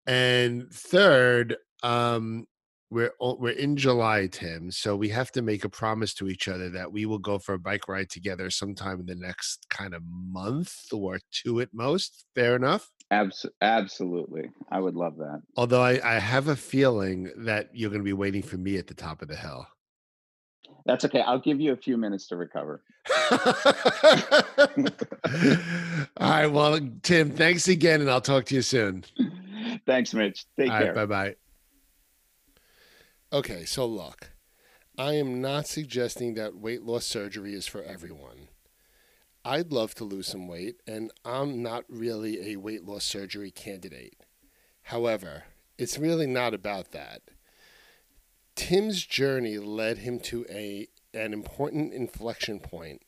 And 0.07 0.71
third, 0.71 1.57
um, 1.83 2.47
we're 2.89 3.11
we're 3.19 3.51
in 3.51 3.77
July, 3.77 4.27
Tim, 4.31 4.71
so 4.71 4.95
we 4.95 5.09
have 5.09 5.31
to 5.33 5.43
make 5.43 5.63
a 5.63 5.69
promise 5.69 6.13
to 6.15 6.27
each 6.27 6.47
other 6.47 6.69
that 6.71 6.91
we 6.91 7.05
will 7.05 7.19
go 7.19 7.37
for 7.37 7.53
a 7.53 7.59
bike 7.59 7.87
ride 7.87 8.09
together 8.09 8.49
sometime 8.49 8.99
in 9.01 9.05
the 9.05 9.15
next 9.15 9.67
kind 9.69 9.93
of 9.93 10.01
month 10.03 10.73
or 10.91 11.19
two 11.31 11.61
at 11.61 11.69
most. 11.71 12.25
Fair 12.33 12.55
enough. 12.55 12.89
Abs- 13.11 13.45
absolutely, 13.61 14.49
I 14.71 14.79
would 14.79 14.95
love 14.95 15.17
that. 15.17 15.41
Although 15.55 15.83
I, 15.83 15.99
I 16.03 16.19
have 16.19 16.47
a 16.47 16.55
feeling 16.55 17.31
that 17.37 17.69
you're 17.73 17.91
going 17.91 18.01
to 18.01 18.05
be 18.05 18.13
waiting 18.13 18.41
for 18.41 18.57
me 18.57 18.77
at 18.77 18.87
the 18.87 18.95
top 18.95 19.21
of 19.21 19.27
the 19.27 19.35
hill. 19.35 19.67
That's 20.89 21.05
okay. 21.05 21.21
I'll 21.21 21.37
give 21.37 21.61
you 21.61 21.71
a 21.71 21.75
few 21.75 21.97
minutes 21.97 22.25
to 22.29 22.35
recover. 22.35 22.81
All 26.17 26.29
right. 26.31 26.47
Well, 26.47 26.79
Tim, 27.03 27.29
thanks 27.29 27.67
again, 27.67 28.01
and 28.01 28.09
I'll 28.09 28.19
talk 28.21 28.45
to 28.45 28.55
you 28.55 28.63
soon. 28.63 29.05
Thanks, 29.85 30.15
Mitch. 30.15 30.47
Take 30.57 30.71
All 30.71 30.79
care. 30.79 30.87
Right, 30.87 30.95
bye 30.95 31.05
bye. 31.05 31.35
Okay, 33.31 33.65
so 33.65 33.85
look, 33.85 34.31
I 34.97 35.13
am 35.13 35.39
not 35.39 35.67
suggesting 35.67 36.33
that 36.33 36.55
weight 36.55 36.81
loss 36.81 37.05
surgery 37.05 37.53
is 37.53 37.67
for 37.67 37.83
everyone. 37.83 38.47
I'd 39.45 39.71
love 39.71 39.93
to 39.95 40.03
lose 40.03 40.25
some 40.25 40.47
weight, 40.47 40.77
and 40.87 41.11
I'm 41.23 41.61
not 41.61 41.83
really 41.87 42.51
a 42.51 42.55
weight 42.55 42.83
loss 42.83 43.03
surgery 43.03 43.51
candidate. 43.51 44.17
However, 44.81 45.43
it's 45.77 45.99
really 45.99 46.25
not 46.25 46.55
about 46.55 46.93
that. 46.93 47.21
Tim's 48.59 49.05
journey 49.05 49.57
led 49.57 49.99
him 49.99 50.19
to 50.19 50.45
a 50.49 50.89
an 51.13 51.31
important 51.31 51.93
inflection 51.93 52.59
point. 52.59 53.01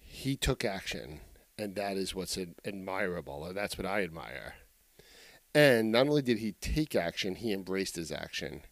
He 0.00 0.34
took 0.34 0.64
action, 0.64 1.20
and 1.56 1.76
that 1.76 1.96
is 1.96 2.12
what's 2.12 2.36
admirable, 2.64 3.44
or 3.46 3.52
that's 3.52 3.78
what 3.78 3.86
I 3.86 4.02
admire. 4.02 4.54
And 5.54 5.92
not 5.92 6.08
only 6.08 6.22
did 6.22 6.38
he 6.38 6.56
take 6.60 6.96
action, 6.96 7.36
he 7.36 7.52
embraced 7.52 7.94
his 7.94 8.10
action. 8.10 8.62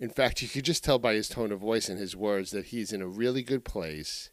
In 0.00 0.10
fact, 0.10 0.42
you 0.42 0.48
could 0.48 0.64
just 0.64 0.82
tell 0.82 0.98
by 0.98 1.14
his 1.14 1.28
tone 1.28 1.52
of 1.52 1.60
voice 1.60 1.88
and 1.88 2.00
his 2.00 2.16
words 2.16 2.50
that 2.50 2.66
he's 2.66 2.92
in 2.92 3.00
a 3.00 3.06
really 3.06 3.44
good 3.44 3.64
place 3.64 4.30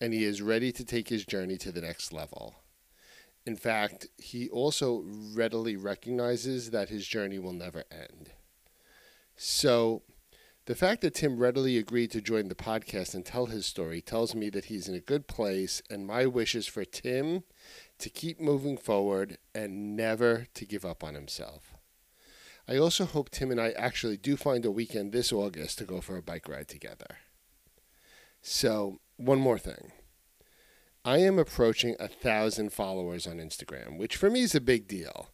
and 0.00 0.12
he 0.12 0.24
is 0.24 0.42
ready 0.42 0.72
to 0.72 0.84
take 0.84 1.10
his 1.10 1.24
journey 1.24 1.56
to 1.58 1.70
the 1.70 1.80
next 1.80 2.12
level. 2.12 2.56
In 3.46 3.54
fact, 3.54 4.08
he 4.16 4.48
also 4.48 5.04
readily 5.06 5.76
recognizes 5.76 6.72
that 6.72 6.88
his 6.88 7.06
journey 7.06 7.38
will 7.38 7.52
never 7.52 7.84
end. 7.88 8.32
So, 9.40 10.02
the 10.66 10.74
fact 10.74 11.00
that 11.02 11.14
Tim 11.14 11.38
readily 11.38 11.78
agreed 11.78 12.10
to 12.10 12.20
join 12.20 12.48
the 12.48 12.56
podcast 12.56 13.14
and 13.14 13.24
tell 13.24 13.46
his 13.46 13.66
story 13.66 14.00
tells 14.00 14.34
me 14.34 14.50
that 14.50 14.64
he's 14.64 14.88
in 14.88 14.96
a 14.96 15.00
good 15.00 15.28
place, 15.28 15.80
and 15.88 16.08
my 16.08 16.26
wish 16.26 16.56
is 16.56 16.66
for 16.66 16.84
Tim 16.84 17.44
to 18.00 18.10
keep 18.10 18.40
moving 18.40 18.76
forward 18.76 19.38
and 19.54 19.94
never 19.94 20.48
to 20.54 20.66
give 20.66 20.84
up 20.84 21.04
on 21.04 21.14
himself. 21.14 21.76
I 22.66 22.78
also 22.78 23.04
hope 23.04 23.30
Tim 23.30 23.52
and 23.52 23.60
I 23.60 23.70
actually 23.70 24.16
do 24.16 24.36
find 24.36 24.64
a 24.64 24.72
weekend 24.72 25.12
this 25.12 25.32
August 25.32 25.78
to 25.78 25.84
go 25.84 26.00
for 26.00 26.16
a 26.16 26.22
bike 26.22 26.48
ride 26.48 26.66
together. 26.66 27.18
So, 28.42 28.98
one 29.18 29.38
more 29.38 29.58
thing. 29.58 29.92
I 31.04 31.18
am 31.18 31.38
approaching 31.38 31.94
a 32.00 32.08
thousand 32.08 32.72
followers 32.72 33.24
on 33.24 33.36
Instagram, 33.36 33.98
which 33.98 34.16
for 34.16 34.30
me 34.30 34.42
is 34.42 34.56
a 34.56 34.60
big 34.60 34.88
deal 34.88 35.30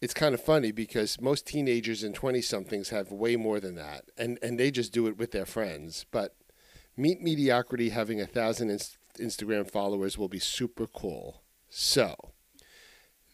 it's 0.00 0.14
kind 0.14 0.34
of 0.34 0.40
funny 0.40 0.70
because 0.70 1.20
most 1.20 1.46
teenagers 1.46 2.02
and 2.02 2.14
20 2.14 2.40
somethings 2.40 2.90
have 2.90 3.10
way 3.10 3.36
more 3.36 3.60
than 3.60 3.74
that 3.74 4.04
and 4.16 4.38
and 4.42 4.58
they 4.58 4.70
just 4.70 4.92
do 4.92 5.06
it 5.06 5.18
with 5.18 5.32
their 5.32 5.46
friends. 5.46 6.06
But 6.10 6.36
meet 6.96 7.20
mediocrity 7.20 7.90
having 7.90 8.20
a 8.20 8.26
thousand 8.26 8.70
inst- 8.70 8.98
instagram 9.18 9.70
followers 9.70 10.16
will 10.16 10.28
be 10.28 10.38
super 10.38 10.86
cool. 10.86 11.42
So 11.68 12.14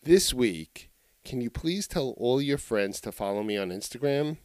this 0.02 0.32
week 0.32 0.90
can 1.24 1.40
you 1.40 1.50
please 1.50 1.86
tell 1.86 2.14
all 2.16 2.40
your 2.40 2.58
friends 2.58 3.00
to 3.02 3.12
follow 3.12 3.42
me 3.42 3.56
on 3.56 3.70
instagram 3.70 4.36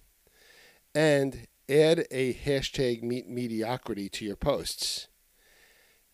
and 0.95 1.47
add 1.69 2.05
a 2.09 2.33
hashtag 2.33 3.03
meet 3.03 3.27
mediocrity 3.27 4.09
to 4.09 4.25
your 4.25 4.35
posts? 4.35 5.07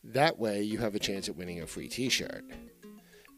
That 0.04 0.38
way 0.38 0.62
you 0.62 0.80
have 0.80 0.94
a 0.94 1.00
chance 1.00 1.28
at 1.28 1.36
winning 1.36 1.62
a 1.62 1.68
free 1.68 1.88
t-shirt 1.88 2.44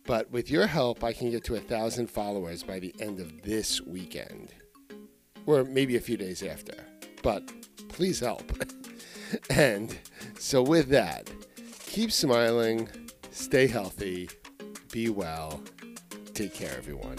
but 0.08 0.32
with 0.32 0.50
your 0.50 0.66
help, 0.66 1.04
I 1.04 1.12
can 1.12 1.30
get 1.30 1.44
to 1.44 1.56
a 1.56 1.60
thousand 1.60 2.08
followers 2.08 2.64
by 2.64 2.80
the 2.80 2.96
end 3.00 3.20
of 3.20 3.44
this 3.44 3.82
weekend, 3.82 4.54
or 5.46 5.66
maybe 5.66 5.98
a 5.98 6.02
few 6.02 6.16
days 6.16 6.42
after. 6.42 6.74
But 7.22 7.44
please 7.90 8.22
help. 8.22 8.52
and 9.50 9.96
so, 10.40 10.64
with 10.64 10.88
that, 10.90 11.30
keep 11.86 12.14
smiling, 12.14 12.88
stay 13.32 13.68
healthy, 13.68 14.30
be 14.92 15.10
well, 15.10 15.62
take 16.34 16.54
care, 16.54 16.74
everyone. 16.78 17.18